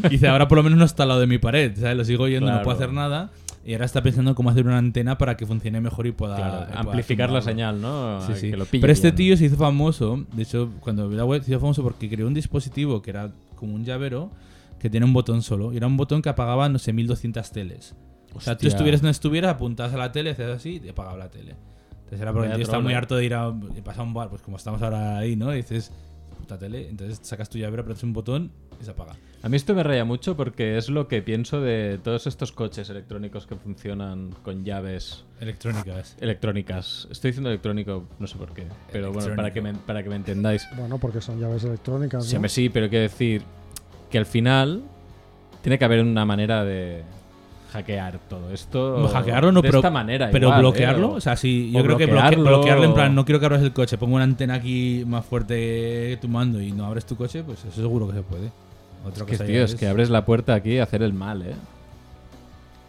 [0.05, 1.97] y dice, ahora por lo menos no está al lado de mi pared, ¿sabes?
[1.97, 2.65] Lo sigo oyendo, no Claro.
[2.65, 3.31] puedo hacer nada.
[3.65, 6.37] Y ahora está pensando cómo hacer una antena para que funcione mejor y pueda...
[6.37, 8.21] Claro, y pueda amplificar la señal, ¿no?
[8.27, 8.51] Sí, sí.
[8.51, 10.27] Que lo pille Pero este tío se hizo famoso.
[10.35, 13.31] De hecho, cuando vi la web se hizo famoso porque creó un dispositivo que era
[13.55, 14.31] como un llavero
[14.81, 15.73] que tiene un botón solo.
[15.73, 17.95] Y era un botón que apagaba, no sé, 1200 teles.
[18.35, 18.69] O sea, tú Hostia.
[18.71, 21.55] estuvieras donde estuvieras, apuntabas a la tele, hacías así y apagaba la tele.
[22.15, 23.53] Entonces era porque el tío está muy harto de ir a,
[23.85, 25.53] pasar a un bar, pues como estamos ahora ahí, ¿no?
[25.53, 25.91] Y dices,
[26.39, 26.89] puta tele.
[26.89, 29.17] Entonces sacas tu llavero, apretas un botón y se apaga.
[29.43, 32.89] A mí esto me raya mucho porque es lo que pienso de todos estos coches
[32.89, 36.17] electrónicos que funcionan con llaves Electrónicas.
[36.21, 37.09] electrónicas.
[37.11, 40.17] Estoy diciendo electrónico, no sé por qué, pero bueno, para que me, para que me
[40.17, 40.67] entendáis.
[40.77, 42.25] Bueno, porque son llaves electrónicas.
[42.25, 42.39] Sí, ¿no?
[42.39, 43.43] hombre, sí, pero quiero decir
[44.09, 44.85] que al final
[45.62, 47.03] tiene que haber una manera de
[47.75, 49.07] hackear todo esto.
[49.12, 50.29] hackearlo no, de pero, esta manera.
[50.33, 50.62] pero igual, ¿eh?
[50.62, 51.09] bloquearlo.
[51.11, 52.45] O- O sea, sí, yo creo que bloque- bloquearlo.
[52.45, 55.55] bloquearlo en plan, no quiero que abras el coche, pongo una antena aquí más fuerte
[55.55, 58.51] que tu mando y no abres tu coche, pues eso seguro que se puede.
[59.07, 61.12] Otra es que, cosa tío, ya es que abres la puerta aquí a hacer el
[61.12, 61.55] mal, ¿eh?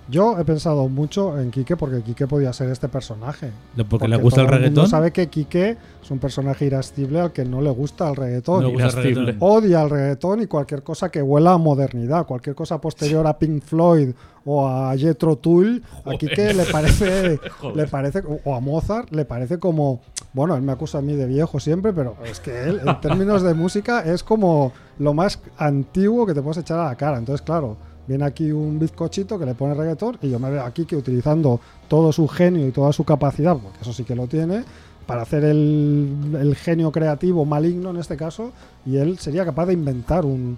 [0.08, 3.50] Yo he pensado mucho en Quique porque Quique podía ser este personaje.
[3.76, 4.88] Lo- Porque le gusta el todo mundo reggaetón.
[4.90, 8.62] sabe que Quique es un personaje irascible al que no le gusta el reggaetón.
[8.62, 9.26] No le gusta el Irascible.
[9.32, 9.50] reggaetón.
[9.50, 13.64] Odia el reggaetón y cualquier cosa que huela a modernidad, cualquier cosa posterior a Pink
[13.64, 14.10] Floyd
[14.46, 17.40] o a Jethro Tull, a Quique le parece,
[17.76, 20.02] le parece, o a Mozart, le parece como,
[20.34, 23.42] bueno, él me acusa a mí de viejo siempre, pero es que él, en términos
[23.42, 27.18] de música, es como lo más antiguo que te puedes echar a la cara.
[27.18, 27.76] Entonces, claro,
[28.08, 31.60] viene aquí un bizcochito que le pone reggaetón y yo me veo aquí que utilizando
[31.88, 34.64] todo su genio y toda su capacidad, porque eso sí que lo tiene,
[35.08, 38.52] para hacer el, el genio creativo maligno en este caso,
[38.86, 40.58] y él sería capaz de inventar un,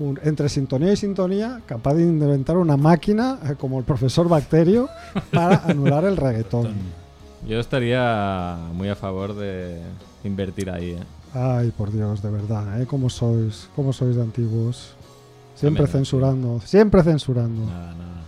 [0.00, 4.88] un- entre sintonía y sintonía, capaz de inventar una máquina eh, como el profesor Bacterio
[5.32, 6.68] para anular el reggaetón.
[7.48, 9.80] Yo estaría muy a favor de
[10.24, 10.90] invertir ahí.
[10.92, 10.98] ¿eh?
[11.34, 12.86] Ay, por Dios, de verdad, ¿eh?
[12.86, 13.68] ¿Cómo sois?
[13.74, 14.94] ¿Cómo sois de antiguos?
[15.62, 17.64] Siempre También, censurando, siempre censurando.
[17.66, 18.22] Nada, nada.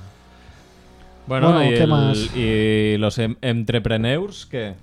[1.27, 2.37] Bueno, Bueno, y, ¿qué el- más?
[2.37, 4.75] y los em- entrepreneurs, ¿qué?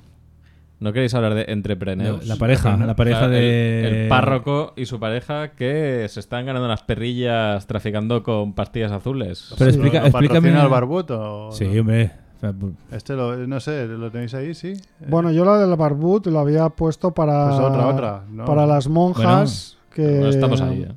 [0.82, 2.28] ¿No queréis hablar de entrepreneurs?
[2.28, 4.02] La pareja, la pareja el- de.
[4.04, 9.54] El, párroco y su pareja que se están ganando unas perrillas traficando con pastillas azules.
[9.58, 9.78] Pero Sí.
[9.78, 10.40] explica, ¿Lo explícame.
[10.42, 11.48] patrocina el barbuto?
[11.48, 11.80] o Sí, no?
[11.82, 12.12] hombre.
[12.44, 14.54] O Este lo, no sé, ¿lo tenéis ahí?
[14.56, 14.74] Sí.
[15.08, 18.44] Bueno, yo la del barbut lo había puesto para, Pues otra, otra, ¿no?
[18.46, 20.82] para las monjas que No estamos ahí.
[20.82, 20.92] ¿eh?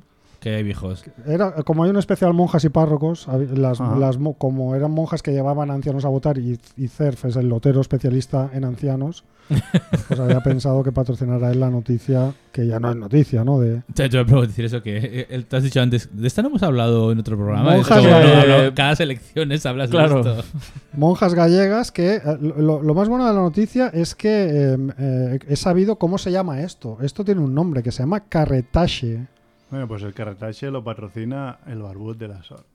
[0.45, 1.03] Que hay viejos.
[1.25, 5.31] Era, como hay un especial monjas y párrocos, las, las mo- como eran monjas que
[5.31, 9.23] llevaban ancianos a votar y, y CERF es el lotero especialista en ancianos,
[10.07, 13.59] pues había pensado que patrocinara él la noticia, que ya no es noticia, ¿no?
[13.59, 16.09] De, Te te voy a decir eso que eh, él- te has dicho antes.
[16.15, 17.71] De esta no hemos hablado en otro programa.
[17.77, 20.21] Monjas no, cada elecciones hablas Claro.
[20.23, 20.43] de esto.
[20.93, 25.39] monjas gallegas que eh, lo, lo más bueno de la noticia es que eh, eh,
[25.47, 26.99] he sabido cómo se llama esto.
[27.01, 29.25] Esto tiene un nombre que se llama carretache.
[29.75, 32.65] Bueno, pues el carretache lo patrocina el barbut de la SORT.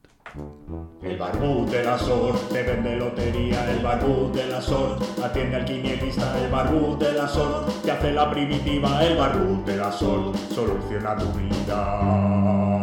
[1.03, 5.65] El barbú de la SOR te vende lotería, el barbú de la SOR atiende al
[5.65, 10.37] quinielista, el barbú de la SOR te hace la primitiva, el barbú de la SOR
[10.55, 12.80] soluciona tu vida.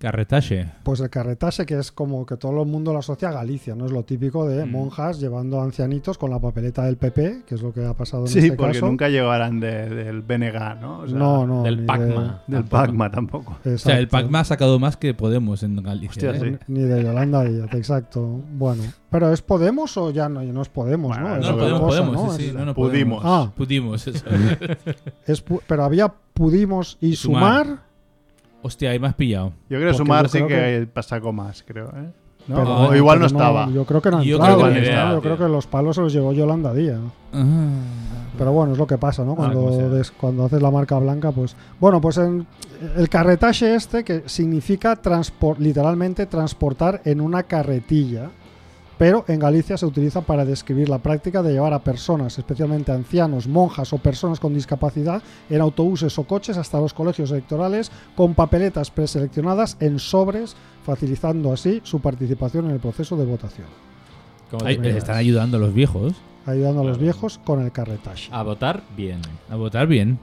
[0.00, 0.66] Carretache.
[0.82, 3.84] Pues el carretache, que es como que todo el mundo lo asocia a Galicia, ¿no?
[3.84, 4.70] Es lo típico de Mm.
[4.72, 8.22] monjas llevando a ancianitos con la papeleta del PP, que es lo que ha pasado
[8.22, 8.86] en Sí, este porque caso.
[8.86, 11.00] nunca llegarán de- del BNG, ¿no?
[11.00, 11.62] O sea, no, no.
[11.62, 12.42] del de- Pacma.
[12.46, 13.58] Del PACMA tampoco.
[13.62, 14.08] O sea, el.
[14.08, 16.30] PACMA ha sacado más que Podemos en Galicia.
[16.30, 16.58] Hostia, ¿eh?
[16.58, 16.64] sí.
[16.72, 18.40] Ni de Yolanda Díaz, exacto.
[18.54, 20.42] Bueno, pero ¿es Podemos o ya no?
[20.42, 21.34] Ya no es Podemos, Bueno, ¿no?
[21.36, 22.24] no, Es No, otra podemos, cosa, podemos.
[22.26, 22.32] ¿no?
[22.38, 23.22] sí, sí, no, no, Pudimos.
[23.22, 23.52] Ah.
[23.54, 24.24] Pudimos, eso.
[25.26, 27.66] es pu- pero había Pudimos y Sumar.
[27.66, 27.89] Sumar.
[28.62, 29.50] Hostia, ahí me has pillado.
[29.68, 30.48] Yo creo que Porque Sumar yo sí creo
[30.94, 31.88] que, sacó más, creo.
[31.88, 32.10] ¿eh?
[32.48, 32.56] ¿No?
[32.56, 33.68] pero- o igual no estaba.
[33.70, 34.80] Yo creo que no Yo entraba, creo que ¿no?
[34.80, 36.98] ni idea, Yo creo que los palos se los llevó Yolanda Díaz.
[38.38, 39.34] Pero bueno, es lo que pasa, ¿no?
[39.36, 41.54] como Cuando, des- cuando haces la marca blanca, pues...
[41.78, 42.46] Bueno, pues en,
[42.96, 48.30] el carretaje este, que significa transpor- literalmente transportar en una carretilla,
[49.00, 53.48] pero en Galicia se utiliza para describir la práctica de llevar a personas, especialmente ancianos,
[53.48, 58.90] monjas o personas con discapacidad, en autobuses o coches hasta los colegios electorales con papeletas
[58.90, 63.68] preseleccionadas en sobres, facilitando así su participación en el proceso de votación.
[64.68, 66.12] Están ayudando a los viejos
[66.44, 68.28] Ayudando a los viejos con el carretaje.
[68.30, 69.22] A votar bien.
[69.48, 70.18] a votar bien.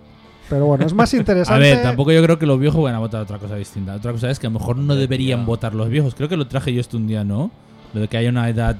[0.52, 1.60] Pero bueno, es más A interesante.
[1.60, 3.96] ver, tampoco yo creo que los viejos van a votar otra cosa distinta.
[3.96, 6.14] Otra cosa es que a lo mejor no deberían votar los viejos.
[6.14, 7.50] Creo que lo traje yo esto un día, ¿no?
[7.94, 8.78] Lo de que haya una edad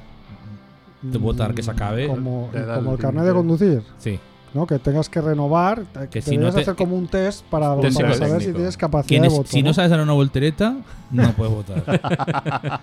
[1.02, 2.08] de votar que se acabe.
[2.08, 4.18] Como, el carnet de conducir, Sí.
[4.54, 4.66] ¿No?
[4.66, 8.42] Que tengas que renovar, que Que si no te- hacer como un test para, saber
[8.42, 9.48] si tienes capacidad de voto.
[9.48, 9.74] si no ¿no?
[9.74, 10.76] sabes dar una voltereta,
[11.10, 11.82] no puedes votar.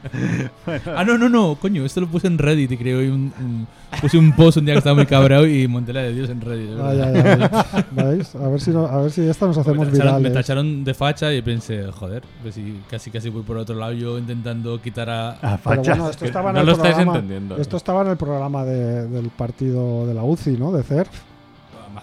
[0.95, 3.03] ah, no, no, no, coño, esto lo puse en Reddit y creo.
[3.03, 3.67] y un, un-
[4.01, 6.41] puse un post un día que estaba muy cabreado y monté la de Dios en
[6.41, 6.69] Reddit.
[7.91, 8.35] ¿Veis?
[8.35, 10.33] A ver si, no- a ver si esta nos me, hacemos tacharon, me virales.
[10.33, 14.17] tacharon de facha y pensé, joder, pues si casi casi voy por otro lado yo
[14.17, 15.29] intentando quitar a...
[15.41, 15.97] Ah, Pero fachas.
[15.97, 17.15] bueno, esto estaba en no el lo estáis programa.
[17.19, 17.57] entendiendo.
[17.57, 20.71] Esto estaba en el programa de- del partido de la UCI, ¿no?
[20.71, 21.09] De CERF.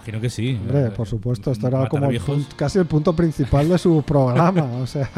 [0.03, 0.59] Imagino que sí.
[0.61, 1.51] Hombre, Eh, por supuesto.
[1.51, 2.29] Esto era como el viejos.
[2.35, 4.63] punto- casi el punto principal de su programa.
[4.81, 5.09] o sea,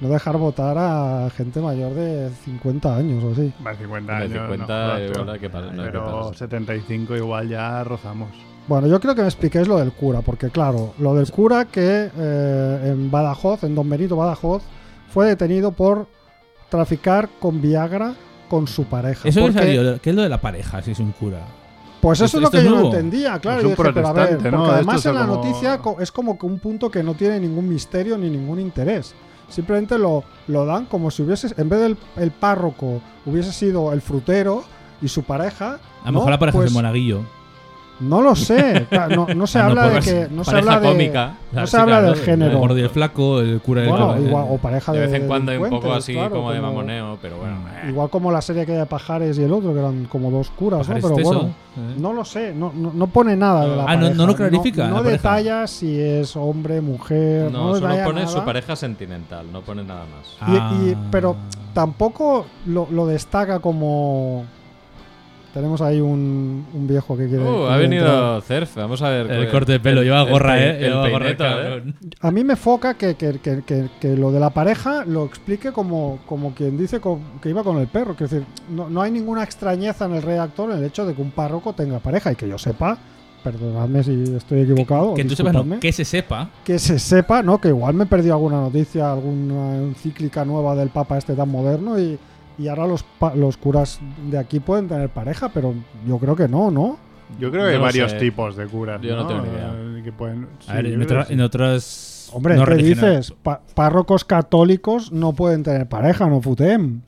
[0.00, 3.52] no dejar votar a gente mayor de 50 años o así.
[3.60, 4.32] Más 50 De años.
[4.50, 4.66] 50
[4.98, 6.38] no igual que pas- no que Pero pasarse.
[6.40, 8.28] 75 igual ya rozamos.
[8.68, 12.10] Bueno, yo creo que me expliquéis lo del cura, porque claro, lo del cura que
[12.16, 14.62] eh, en Badajoz, en Don Benito Badajoz,
[15.08, 16.08] fue detenido por
[16.68, 18.14] traficar con Viagra
[18.50, 19.28] con su pareja.
[19.28, 21.38] Eso que Porque- salió, ¿qué es lo de la pareja si es un cura?
[22.06, 23.56] Pues eso ¿Esto- es lo que es yo no entendía, claro.
[23.58, 26.38] Es yo un dije, pero a ver, porque además en la como- noticia es como
[26.38, 29.14] que un punto que no tiene ningún misterio ni ningún interés.
[29.48, 34.00] Simplemente lo, lo dan como si hubiese, en vez del el párroco, hubiese sido el
[34.02, 34.62] frutero
[35.02, 35.80] y su pareja.
[36.04, 36.18] A lo ¿no?
[36.18, 37.22] mejor la pareja Pues- es de Monaguillo.
[38.00, 38.86] No lo sé.
[39.14, 40.28] No, no se Ah, habla de que.
[40.30, 40.88] No se habla de.
[40.88, 41.34] cómica.
[41.52, 42.52] No se habla del género.
[42.52, 45.06] El gordo y el flaco, el cura y Bueno, igual, o pareja De de.
[45.06, 47.56] vez en cuando hay un poco así claro, como de mamoneo, pero bueno.
[47.84, 47.88] eh.
[47.88, 50.86] Igual como la serie que de Pajares y el otro, que eran como dos curas,
[50.88, 50.94] ¿no?
[50.96, 51.40] Pero bueno,
[51.76, 51.94] eh.
[51.98, 54.14] no lo sé, no, no, no pone nada de la Ah, no- pareja.
[54.14, 58.32] no lo clarifica, No, detalla si es hombre, mujer, no, No, solo pone nada.
[58.32, 60.48] su pareja sentimental, no pone nada más.
[60.50, 61.08] Y- y- Ah.
[61.10, 61.36] pero
[61.72, 64.44] tampoco lo, lo destaca como...
[65.56, 67.42] Tenemos ahí un, un viejo que quiere...
[67.42, 67.78] Uh, que ha entrar.
[67.80, 69.30] venido Cerf, vamos a ver.
[69.30, 70.76] El corte de pelo, el- lleva el gorra, pei- eh.
[70.80, 71.44] El Lleva gorra, peineto,
[71.78, 71.94] eh.
[72.20, 75.72] A mí me foca que, que- que- que- que lo de la pareja lo explique
[75.72, 77.00] como, como quien dice
[77.40, 78.12] que iba con el perro.
[78.12, 81.22] Es decir, no, no hay ninguna extrañeza en el redactor en el hecho de que
[81.22, 82.98] un párroco tenga pareja y que yo sepa,
[83.42, 86.50] perdonadme si estoy equivocado, Que tú sepas, no, disculpadme, que se sepa.
[86.64, 87.58] que se sepa, ¿no?
[87.62, 91.98] Que igual me he perdido alguna noticia, alguna encíclica nueva del Papa este tan moderno
[91.98, 92.18] y,
[92.58, 94.00] y ahora los, pa- los curas
[94.30, 95.74] de aquí pueden tener pareja, pero
[96.06, 96.98] yo creo que no, ¿no?
[97.40, 98.18] Yo creo que hay no varios sé.
[98.18, 99.00] tipos de curas.
[99.02, 99.74] Yo no tengo ni idea.
[99.74, 101.40] Eh, Que pueden, A ver, sí, en, otra- en sí.
[101.42, 102.30] otras.
[102.32, 103.32] Hombre, no ¿qué dices?
[103.42, 107.00] Pa- párrocos católicos no pueden tener pareja, no futem.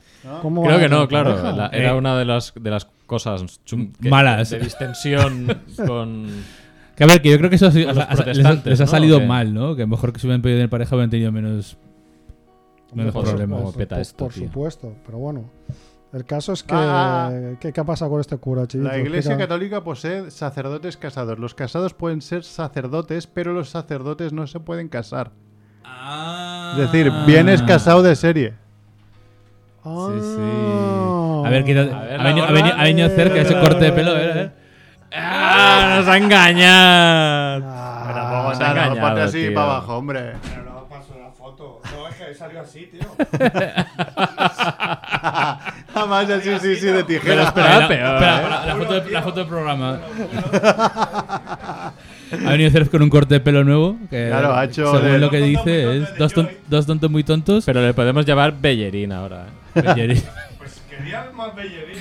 [0.43, 1.41] ¿Cómo Creo que no, claro.
[1.57, 1.95] la- era Eh.
[1.95, 4.51] una de las, de las cosas chum- que- Malas.
[4.51, 5.47] De distensión
[5.87, 6.27] con.
[6.97, 9.55] Que a ver, que yo creo que eso sí- sea, les, les ha salido mal,
[9.55, 9.77] ¿no?
[9.77, 11.79] Que mejor que si hubieran podido tener pareja hubieran tenido menos.
[12.95, 13.61] Menos Joder, problemas.
[13.61, 15.45] cómo peta por, esto, por supuesto, pero bueno.
[16.13, 16.75] El caso es que.
[16.75, 17.31] Ah.
[17.61, 18.87] ¿qué, qué ha pasado con este cura, chicos?
[18.87, 19.39] La Iglesia Explica.
[19.49, 21.39] Católica posee sacerdotes casados.
[21.39, 25.33] Los casados pueden ser sacerdotes, pero los sacerdotes no se pueden casar.
[26.73, 27.25] Es decir, Ah.
[27.27, 28.55] vienes casado de serie.
[29.85, 30.09] Ah.
[30.15, 31.47] Sí, sí.
[31.47, 33.93] A ver, quita- A ver, ha, venido, ha venido- ha venido cerca ese corte de
[33.93, 34.53] pelo, a ver, a ver.
[35.15, 35.95] ¡Ah!
[35.99, 37.65] ¡Nos ha engañado!
[37.67, 39.55] Ah, Pero tampoco se ha engañado, así tío.
[39.55, 40.33] para abajo, hombre.
[42.35, 43.01] Salió así, tío.
[45.95, 47.45] Además, así, sí, sí, de tijera.
[47.45, 48.15] esperaba La- peor.
[48.15, 48.67] espera, ¿eh?
[48.67, 49.99] la, foto de- la foto del programa.
[52.33, 53.97] ha venido Cerf con un corte de pelo nuevo.
[54.11, 56.19] Que, Claro, ha hecho Según de- lo que Dos tontos muy dice, tontos es de
[56.19, 57.65] dos, ton- dos tontos muy tontos.
[57.65, 59.47] Pero le podemos llamar Bellerín ahora.
[59.75, 59.83] ¿eh?
[59.83, 60.23] Bellerín.
[60.59, 61.97] Pues quería más bellerín.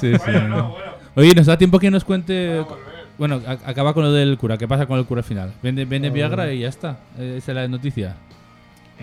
[0.00, 0.18] Sí, sí.
[0.24, 0.92] Bueno, no, bueno.
[1.14, 2.64] Oye, nos da tiempo que nos cuente.
[3.16, 4.58] Bueno, a- acaba con lo del cura.
[4.58, 5.52] ¿Qué pasa con el cura al final?
[5.62, 6.98] Vende, vende Viagra y ya está.
[7.18, 8.14] Eh, Esa es la noticia.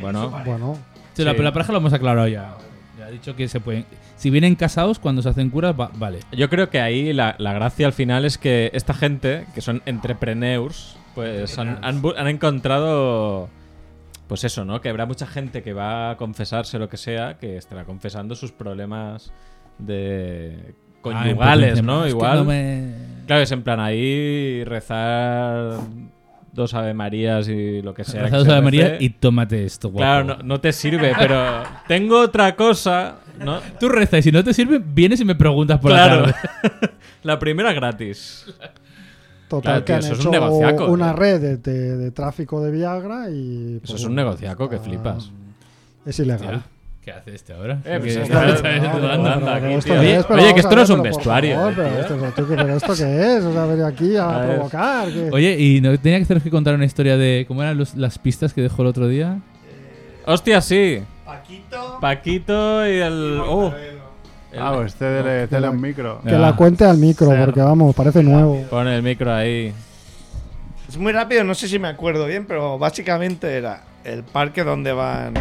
[0.02, 0.78] Bueno, Bueno,
[1.14, 1.42] Sí, La, Sí.
[1.42, 2.56] la pareja lo hemos aclarado ya.
[3.00, 3.86] Ya ha dicho que se pueden.
[4.18, 6.20] Si vienen casados cuando se hacen curas, va- vale.
[6.32, 9.82] yo creo que ahí la, la gracia al final es que esta gente, que son
[9.86, 13.50] entrepreneurs, pues han, han bu- han encontrado.
[14.28, 14.82] Pues eso, ¿no?
[14.82, 18.52] Que habrá mucha gente que va a confesarse lo que sea, que estará confesando sus
[18.52, 19.32] problemas
[19.78, 22.00] de conyugales, Ah, ¿no?
[22.06, 22.38] es que Igual.
[22.40, 22.94] no me-
[23.28, 25.80] Claro, es en plan ahí rezar
[26.56, 28.22] dos Ave Marías y lo que sea.
[28.22, 30.00] que Rezados se a la María y tómate esto, guapo.
[30.00, 33.60] Claro, no, no te sirve, pero tengo otra cosa, ¿no?
[33.80, 36.26] Tú rezas y si no te sirve, vienes y me preguntas por claro.
[36.28, 36.90] la tarde.
[37.24, 38.46] la primera gratis.
[39.48, 42.12] total, Claro, que tío, han eso es hecho un negociaco, una red de, de- de
[42.12, 43.76] tráfico de Viagra y.
[43.84, 45.32] Eso pues, es un negociaco que está- flipas.
[46.06, 46.64] Es ilegal.
[47.06, 47.78] ¿Qué hace este ahora?
[47.86, 48.24] Eh, pues Oye,
[50.18, 50.26] es,
[50.56, 53.44] que esto no es un vestuario, favor, eh, pero esto, pero, qué es?
[53.44, 55.08] O sea, venir aquí a, provocar.
[55.32, 58.18] Oye, ¿y no tenía que hacer que contar una historia de cómo eran los- las
[58.18, 59.38] pistas que dejó el otro día?
[60.26, 61.04] Hostia, sí.
[61.24, 62.00] Paquito.
[62.02, 63.40] Paquito y el.
[63.46, 63.72] Oh,
[64.58, 66.22] Ah, pues cédele, cédele un micro.
[66.24, 66.40] que Ah.
[66.40, 68.64] la cuente al micro, porque vamos, parece nuevo.
[68.68, 69.72] Pone el micro ahí.
[70.90, 74.92] Es muy rápido, no sé si me acuerdo bien, pero básicamente era el parque donde
[74.92, 75.36] van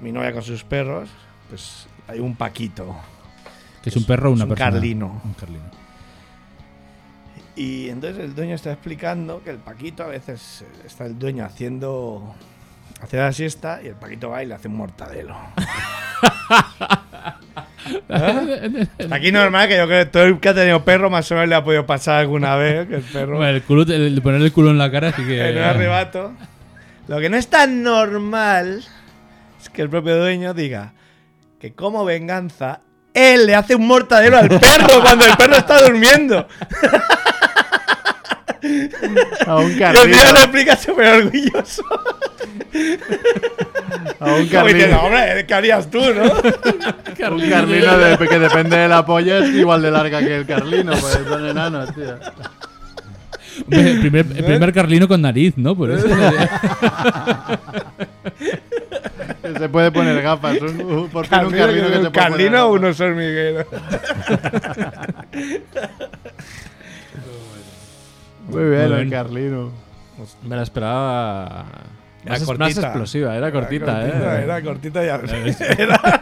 [0.00, 1.08] mi novia con sus perros.
[1.48, 2.96] Pues hay un Paquito.
[3.82, 4.70] Que es un perro o una Es un persona.
[4.72, 5.20] carlino.
[5.24, 5.64] Un carlino.
[7.56, 11.44] Y entonces el dueño está explicando que el Paquito a veces eh, está el dueño
[11.44, 12.34] haciendo
[13.02, 15.36] hace la siesta y el Paquito va y le hace un mortadelo.
[18.08, 18.86] ¿Eh?
[19.10, 21.48] Aquí normal que yo creo que todo el que ha tenido perro más o menos
[21.48, 24.46] le ha podido pasar alguna vez que el perro Bueno, el culo, el de ponerle
[24.46, 25.40] el culo en la cara, así que.
[25.50, 26.32] en un arrebato.
[27.08, 28.84] Lo que no es tan normal
[29.60, 30.92] es que el propio dueño diga
[31.60, 32.80] que como venganza
[33.12, 36.46] él le hace un mortadelo al perro cuando el perro está durmiendo.
[39.46, 41.82] A un Y el tío lo explica súper orgulloso.
[44.20, 45.00] A un carlino.
[45.02, 46.22] hombre, ¿qué harías tú, no?
[47.34, 50.92] Un carlino de- que depende de la polla es igual de larga que el carlino,
[50.92, 52.16] pues son enanos, tío.
[53.70, 55.74] El, primer, el primer carlino con nariz, ¿no?
[55.76, 56.06] Por eso.
[59.60, 60.60] Se puede poner gafas.
[60.62, 63.66] Un, un- por fin un Carlino, que se puede carlino o poner unos hormigueros.
[68.48, 69.10] Muy bien, Muy el bien.
[69.10, 69.70] carlino.
[70.42, 71.66] Me la esperaba.
[72.24, 72.80] Era Más, más cortita.
[72.82, 74.42] explosiva, era cortita, cortita, ¿eh?
[74.44, 75.30] Era cortita y al-
[75.78, 76.20] era-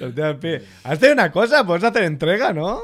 [0.00, 0.52] Hostia, pi.
[0.84, 2.82] Hazte una cosa, puedes hacer entrega, ¿no?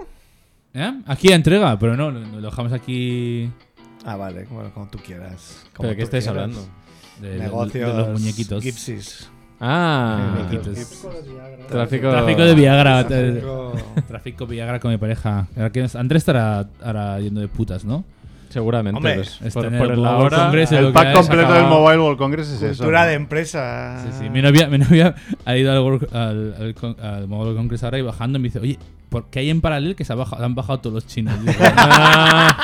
[0.74, 0.92] ¿Eh?
[1.06, 3.48] Aquí entrega, pero no, lo dejamos aquí
[4.06, 5.64] Ah, vale, bueno, como tú quieras.
[5.74, 6.42] Como ¿Pero de qué estáis quieras.
[6.44, 6.66] hablando?
[7.20, 7.90] de, Negocios.
[7.92, 8.62] de los muñequitos.
[8.62, 9.28] Gipsies.
[9.58, 10.74] Ah, Muñequitos.
[11.68, 13.06] tráfico, Tráfico de Viagra.
[13.08, 13.74] Tráfico-
[14.06, 15.48] Tráfico Viagra con mi pareja.
[15.94, 18.04] Andrés estará ahora yendo de putas, ¿no?
[18.56, 18.96] Seguramente.
[18.96, 20.36] Hombre, pues, está por, por el la World hora.
[20.44, 21.64] Congress, El pack completo del.
[21.66, 22.78] Mobile World Congress es eso.
[22.84, 23.06] Cultura ¿no?
[23.08, 24.02] de empresa.
[24.02, 24.30] Sí, sí.
[24.30, 28.02] Mi novia, mi novia ha ido al, World- al, al, al Mobile Congress ahora y
[28.02, 28.78] bajando y me dice, oye,
[29.10, 31.38] ¿por qué hay en paralelo que se ha bajado- han bajado todos los chinos?
[31.44, 32.56] Digo, Ah,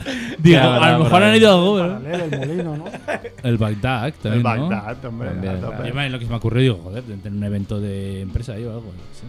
[0.38, 2.00] digo, Ya, a lo mejor han ido ¿verdad?
[2.00, 2.84] Paralelo, el molino, ¿no?
[3.42, 4.68] El Bagdad El también, ¿no?
[4.68, 5.28] Bagdad, hombre.
[5.30, 5.88] También, a.
[5.88, 8.52] Yo me- lo que se me ocurrió, digo, joder, de tener un evento de empresa
[8.52, 8.84] ahí o algo.
[8.96, 9.24] no sé.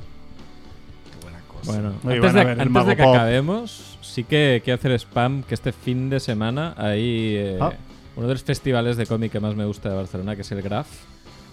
[1.65, 3.15] Bueno, antes, de, ver el antes Mago de que Pop.
[3.15, 7.71] acabemos, sí que quiero hacer spam que este fin de semana hay eh, Ah.
[8.15, 10.61] uno de los festivales de cómic que más me gusta de Barcelona, que es el
[10.61, 10.87] Graf,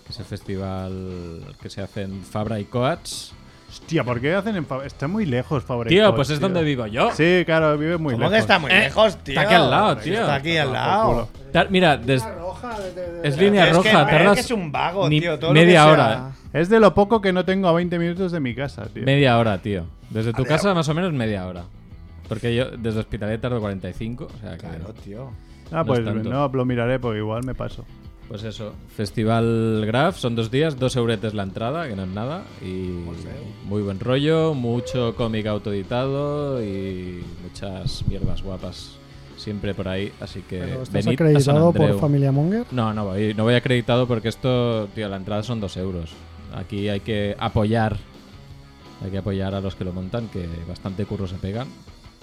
[0.07, 3.33] que es el festival que se hace en Fabra y Coats.
[3.71, 5.95] Hostia, ¿por qué hacen en Fab- Está muy lejos, Favorito.
[5.95, 7.11] Tío, pues es donde vivo yo.
[7.13, 8.33] Sí, claro, vive muy ¿Cómo lejos.
[8.33, 9.35] que está muy Eh, lejos, tío?
[9.35, 10.15] está aquí al lado, tío.
[10.15, 11.29] Está aquí al lado.
[11.69, 12.25] Mira, des-
[13.23, 15.39] es línea Es que, roja, es tardas que es un vago, tío.
[15.39, 16.33] Todo media lo que sea- hora.
[16.53, 19.05] Es de lo poco que no tengo a 20 minutos de mi casa, tío.
[19.05, 19.84] media hora, tío.
[20.11, 21.64] Desde tu casa más o menos media hora.
[22.28, 24.66] Porque yo desde Hospitalet tardo 45, o sea que...
[24.66, 25.30] Claro, tío.
[25.70, 26.30] Ah, no pues es tanto.
[26.30, 27.84] no, lo miraré porque igual me paso.
[28.28, 32.44] Pues eso, Festival Graf, son dos días, dos euretes la entrada, que no es nada,
[32.61, 32.92] y
[33.64, 38.99] muy buen rollo, mucho cómic autoeditado y muchas mierdas guapas
[39.38, 41.99] siempre por ahí, así que Pero ¿Estás venid a San acreditado por Andreu.
[41.99, 42.66] Familia Monger?
[42.70, 46.12] No, no voy, no voy acreditado porque esto, tío, la entrada son dos euros.
[46.55, 47.96] Aquí hay que apoyar,
[49.05, 51.68] hay que apoyar a los que lo montan, que bastante curro se pegan.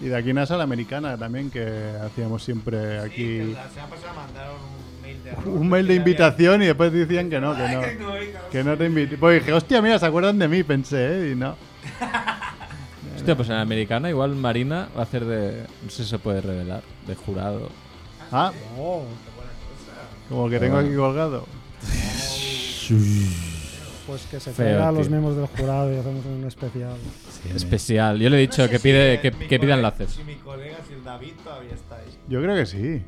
[0.02, 4.56] Y de aquí una sala americana también que hacíamos siempre aquí La semana pasada mandaron
[4.58, 7.82] un mail de un mail de invitación y después decían que no, que no.
[8.52, 9.18] Que no te invité.
[9.18, 11.32] Pues dije, hostia, mira, se acuerdan de mí, pensé, ¿eh?
[11.32, 11.56] Y no.
[13.16, 16.20] Hostia, pues en la americana igual Marina va a hacer de, no sé si se
[16.20, 17.70] puede revelar, de jurado.
[18.32, 19.04] Ah, Oh,
[20.30, 21.46] como que tengo aquí colgado.
[24.06, 25.12] Pues que se Feo, traiga a los tío.
[25.12, 26.98] miembros del jurado y hacemos un especial.
[27.54, 28.20] Especial.
[28.20, 30.12] Yo le he dicho que pide que, que pida enlaces.
[30.12, 32.18] Si mi colega, si el David todavía está ahí.
[32.28, 33.04] Yo creo que sí.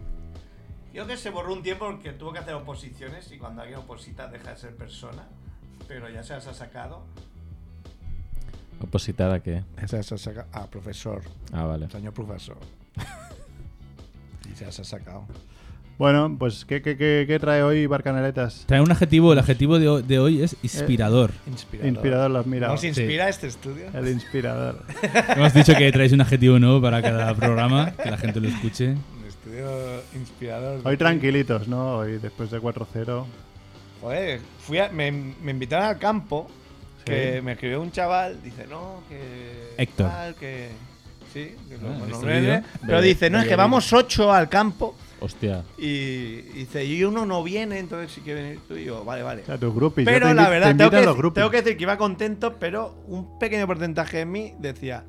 [0.94, 4.28] Yo que se borró un tiempo porque tuvo que hacer oposiciones y cuando alguien oposita
[4.28, 5.28] deja de ser persona.
[5.88, 7.04] Pero ya se las ha sacado.
[8.82, 9.64] ¿Opositar a qué?
[9.88, 10.48] Se las ha sacado.
[10.52, 11.22] Ah, profesor.
[11.52, 11.90] Ah, vale.
[11.90, 12.58] Señor profesor.
[14.52, 15.26] y se las ha sacado.
[15.98, 18.66] Bueno, pues, ¿qué, qué, qué, qué trae hoy Barcanaletas?
[18.68, 21.32] Trae un adjetivo, el adjetivo de, ho- de hoy es inspirador.
[21.48, 21.90] Inspirador.
[21.90, 22.68] Inspirador, los mira.
[22.68, 23.86] ¿Nos inspira este estudio?
[23.94, 24.84] El inspirador.
[25.36, 28.90] Hemos dicho que traéis un adjetivo nuevo para cada programa, que la gente lo escuche.
[28.92, 29.68] Un estudio
[30.16, 30.82] inspirador.
[30.84, 31.98] Hoy tranquilitos, ¿no?
[31.98, 33.26] Hoy después de 4-0.
[34.02, 36.48] Joder, fui a- me, me invitaron al campo.
[37.06, 37.42] Que Sí.
[37.42, 38.38] me escribió un chaval.
[38.44, 39.74] Dice, no, que.
[39.82, 40.10] Héctor.
[40.12, 40.70] tal, que.
[41.34, 42.42] Sí, que lo- Ah, bueno, ¿viste no viene.
[42.42, 42.64] vídeo?
[42.86, 44.96] Pero dice, no, es que vamos ocho al campo.
[45.20, 45.64] Hostia.
[45.78, 49.04] Y, y dice, y uno no viene, entonces sí que venir tú y yo.
[49.04, 49.42] Vale, vale.
[49.42, 51.42] O sea, tus Pero te la verdad, te tengo que, los dec- groupies.
[51.42, 55.06] tengo que decir que iba contento, pero un pequeño porcentaje de mí decía.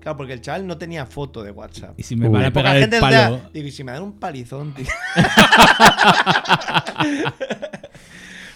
[0.00, 1.98] Claro, porque el chaval no tenía foto de WhatsApp.
[1.98, 2.34] Y si me Uy.
[2.34, 3.16] van a pegar el gente palo.
[3.16, 4.86] decía, digo, y si me dan un palizón, tío.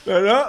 [0.05, 0.43] Pero no,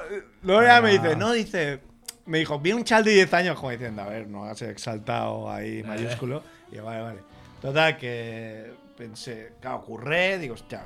[0.44, 1.80] luego ya me dice, no, dice,
[2.26, 5.52] me dijo, vi un chaval de 10 años, como diciendo, a ver, no hagas exaltado
[5.52, 6.44] ahí mayúsculo.
[6.72, 7.20] Y yo, vale, vale.
[7.62, 8.72] Total, que
[9.02, 10.86] pensé, claro, curré, digo, hostia,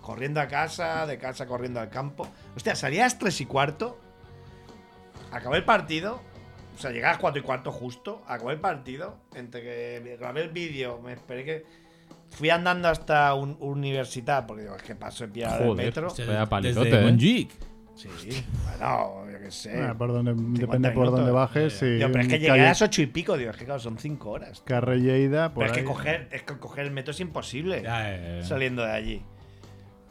[0.00, 2.26] corriendo a casa, de casa corriendo al campo.
[2.56, 4.00] Hostia, salía a las 3 y cuarto,
[5.30, 6.22] acabé el partido,
[6.74, 11.00] o sea, las 4 y cuarto justo, acabé el partido, entre que grabé el vídeo,
[11.02, 11.66] me esperé que...
[12.30, 15.74] Fui andando hasta un, universidad, porque digo, es que paso en pie Joder.
[15.74, 16.08] metro.
[16.10, 17.48] Vaya desde palizote, ¿eh?
[17.96, 18.08] Sí,
[18.64, 19.82] bueno, yo qué sé.
[19.82, 21.74] Ah, por donde, 50 depende por dónde bajes.
[21.74, 23.98] Sí, pero es que llegué a las ocho y pico, digo, es que claro, son
[23.98, 24.62] cinco horas.
[24.64, 28.16] Carre Lleida, por Pero es que, coger, es que coger el metro es imposible Ya,
[28.16, 28.44] ya, ya.
[28.44, 29.22] saliendo de allí.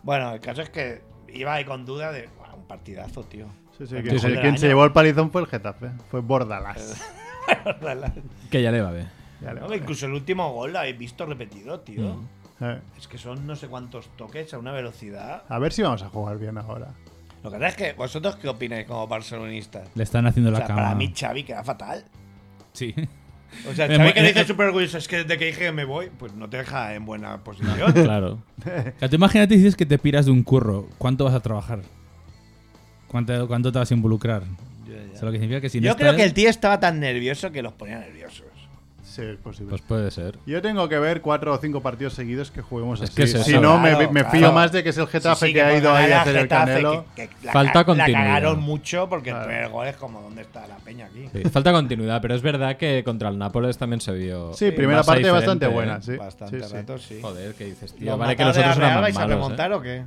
[0.03, 1.01] Bueno, el caso es que
[1.33, 3.47] iba ahí con duda de "Buah, un partidazo, tío.
[3.77, 4.55] Sí, sí, El que quien se año".
[4.67, 5.89] llevó el palizón fue el Getafe.
[6.11, 7.01] Fue Bordalas.
[8.51, 9.07] Que ya le va bien.
[9.41, 12.21] Ya le No, incluso el último gol lo habéis visto repetido, tío.
[12.61, 15.43] Eh, Es que son no sé cuántos toques a una velocidad.
[15.49, 16.89] A ver si vamos a jugar bien ahora.
[17.43, 19.87] Lo que pasa es que, ¿vosotros qué opináis como barcelonistas?
[19.95, 20.81] Le están haciendo O la cama.
[20.83, 22.03] para mí Xavi queda fatal.
[22.73, 22.93] Sí.
[23.69, 26.09] O sea, Xavi que dice súper orgulloso, es que desde que dije que me voy,
[26.19, 27.91] pues no te deja en buena posición.
[27.93, 28.39] Claro.
[28.65, 30.87] O sea, tú imagínate dices que te piras de un curro.
[30.97, 31.79] ¿Cuánto vas a trabajar?
[33.07, 34.43] ¿Cuánto, cuánto te vas a involucrar?
[34.43, 36.79] O sea, lo que significa que si no Yo creo estás- que el tío estaba
[36.79, 38.18] tan nervioso que los ponía nerviosos.
[39.09, 39.71] Sí, es posible.
[39.71, 40.37] Pues puede ser.
[40.45, 43.15] Yo tengo que ver cuatro o cinco partidos seguidos que juguemos Es así.
[43.15, 44.37] que es si no, me, Claro, me claro.
[44.37, 46.35] fío más de que es el Getafe Sí, sí, que, ha ido ahí a hacer
[46.35, 47.05] el canelo.
[47.15, 48.19] que- que la Falta ca- La continuidad.
[48.19, 49.45] cagaron mucho porque Claro.
[49.45, 51.27] el primer gol es como ¿dónde está la peña aquí?
[51.33, 54.53] Sí, Falta continuidad, pero es verdad que contra el Nápoles también se vio.
[54.53, 55.69] Sí, primera parte bastante ¿eh?
[55.69, 56.15] buena, sí.
[56.15, 56.73] Bastante sí, sí.
[56.75, 57.19] rato, sí.
[57.21, 58.11] Joder, ¿qué dices, tío?
[58.11, 59.75] ¿Los Vale, que matados los de la otros Real eran vais a remontar ¿eh?
[59.75, 60.03] o qué?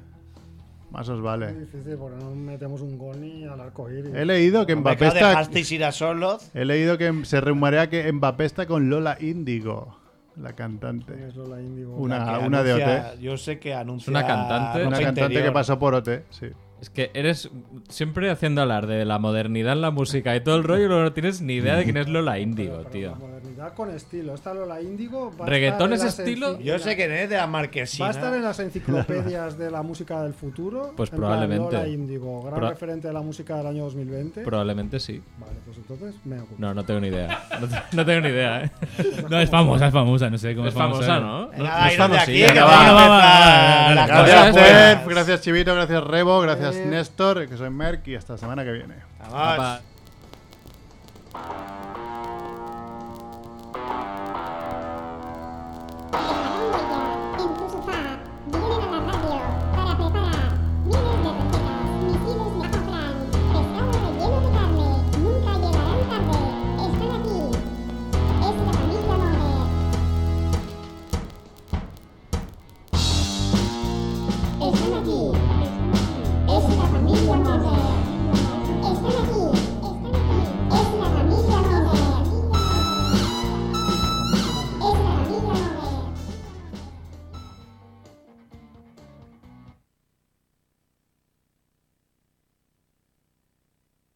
[0.93, 1.53] Más os Es vale.
[1.55, 4.13] difícil porque no metemos un gol ni al arco iris.
[4.15, 5.29] He leído que Mbappé está.
[5.31, 6.51] dejasteis ir a Soloz.
[6.55, 9.97] He leído que se rumorea que Mbappé está con Lola Índigo,
[10.37, 11.15] la cantante.
[11.29, 11.97] Es Lola Índigo.
[11.97, 13.21] Una- una de anuncia- OT.
[13.23, 14.11] Yo sé que anuncia.
[14.11, 14.81] una cantante.
[14.87, 15.45] Una cantante interior.
[15.45, 16.49] que pasó por OT, sí.
[16.83, 17.49] Es que eres
[17.89, 21.41] siempre haciendo hablar de la modernidad en la música y todo el rollo, no tienes
[21.41, 23.11] ni idea de quién es Lola Índigo, Pero tío.
[23.11, 24.35] la modernidad con estilo.
[24.35, 25.33] Esta Lola Índigo.
[25.41, 26.59] va a ¿Reggaetón es estilo?
[26.59, 28.09] Yo sé que es de la Va marquesina.
[28.09, 30.93] a estar en las enciclopedias de la música del futuro.
[30.97, 31.77] Pues probablemente.
[31.77, 34.43] Lola Índigo, gran Pro- referente de la música del año 2020.
[34.43, 35.23] Probablemente sí.
[35.39, 36.57] Vale, pues entonces me ocupo.
[36.59, 37.45] No, no tengo ni idea.
[37.61, 38.71] No, te- no tengo ni idea, ¿eh?
[39.31, 41.49] No, es famosa, es famosa, no sé cómo Es es, famosa, ¿no?
[41.49, 42.53] Venga, No- no va, es iros de aquí, famosilla.
[42.55, 44.99] que va, va a va, va, empezar la va, cosa Gracias, buena.
[44.99, 48.73] Fer, gracias Chivito, gracias Rebo, gracias Néstor, que soy Merck y hasta la semana que
[48.73, 48.95] viene.
[49.21, 49.81] Apa.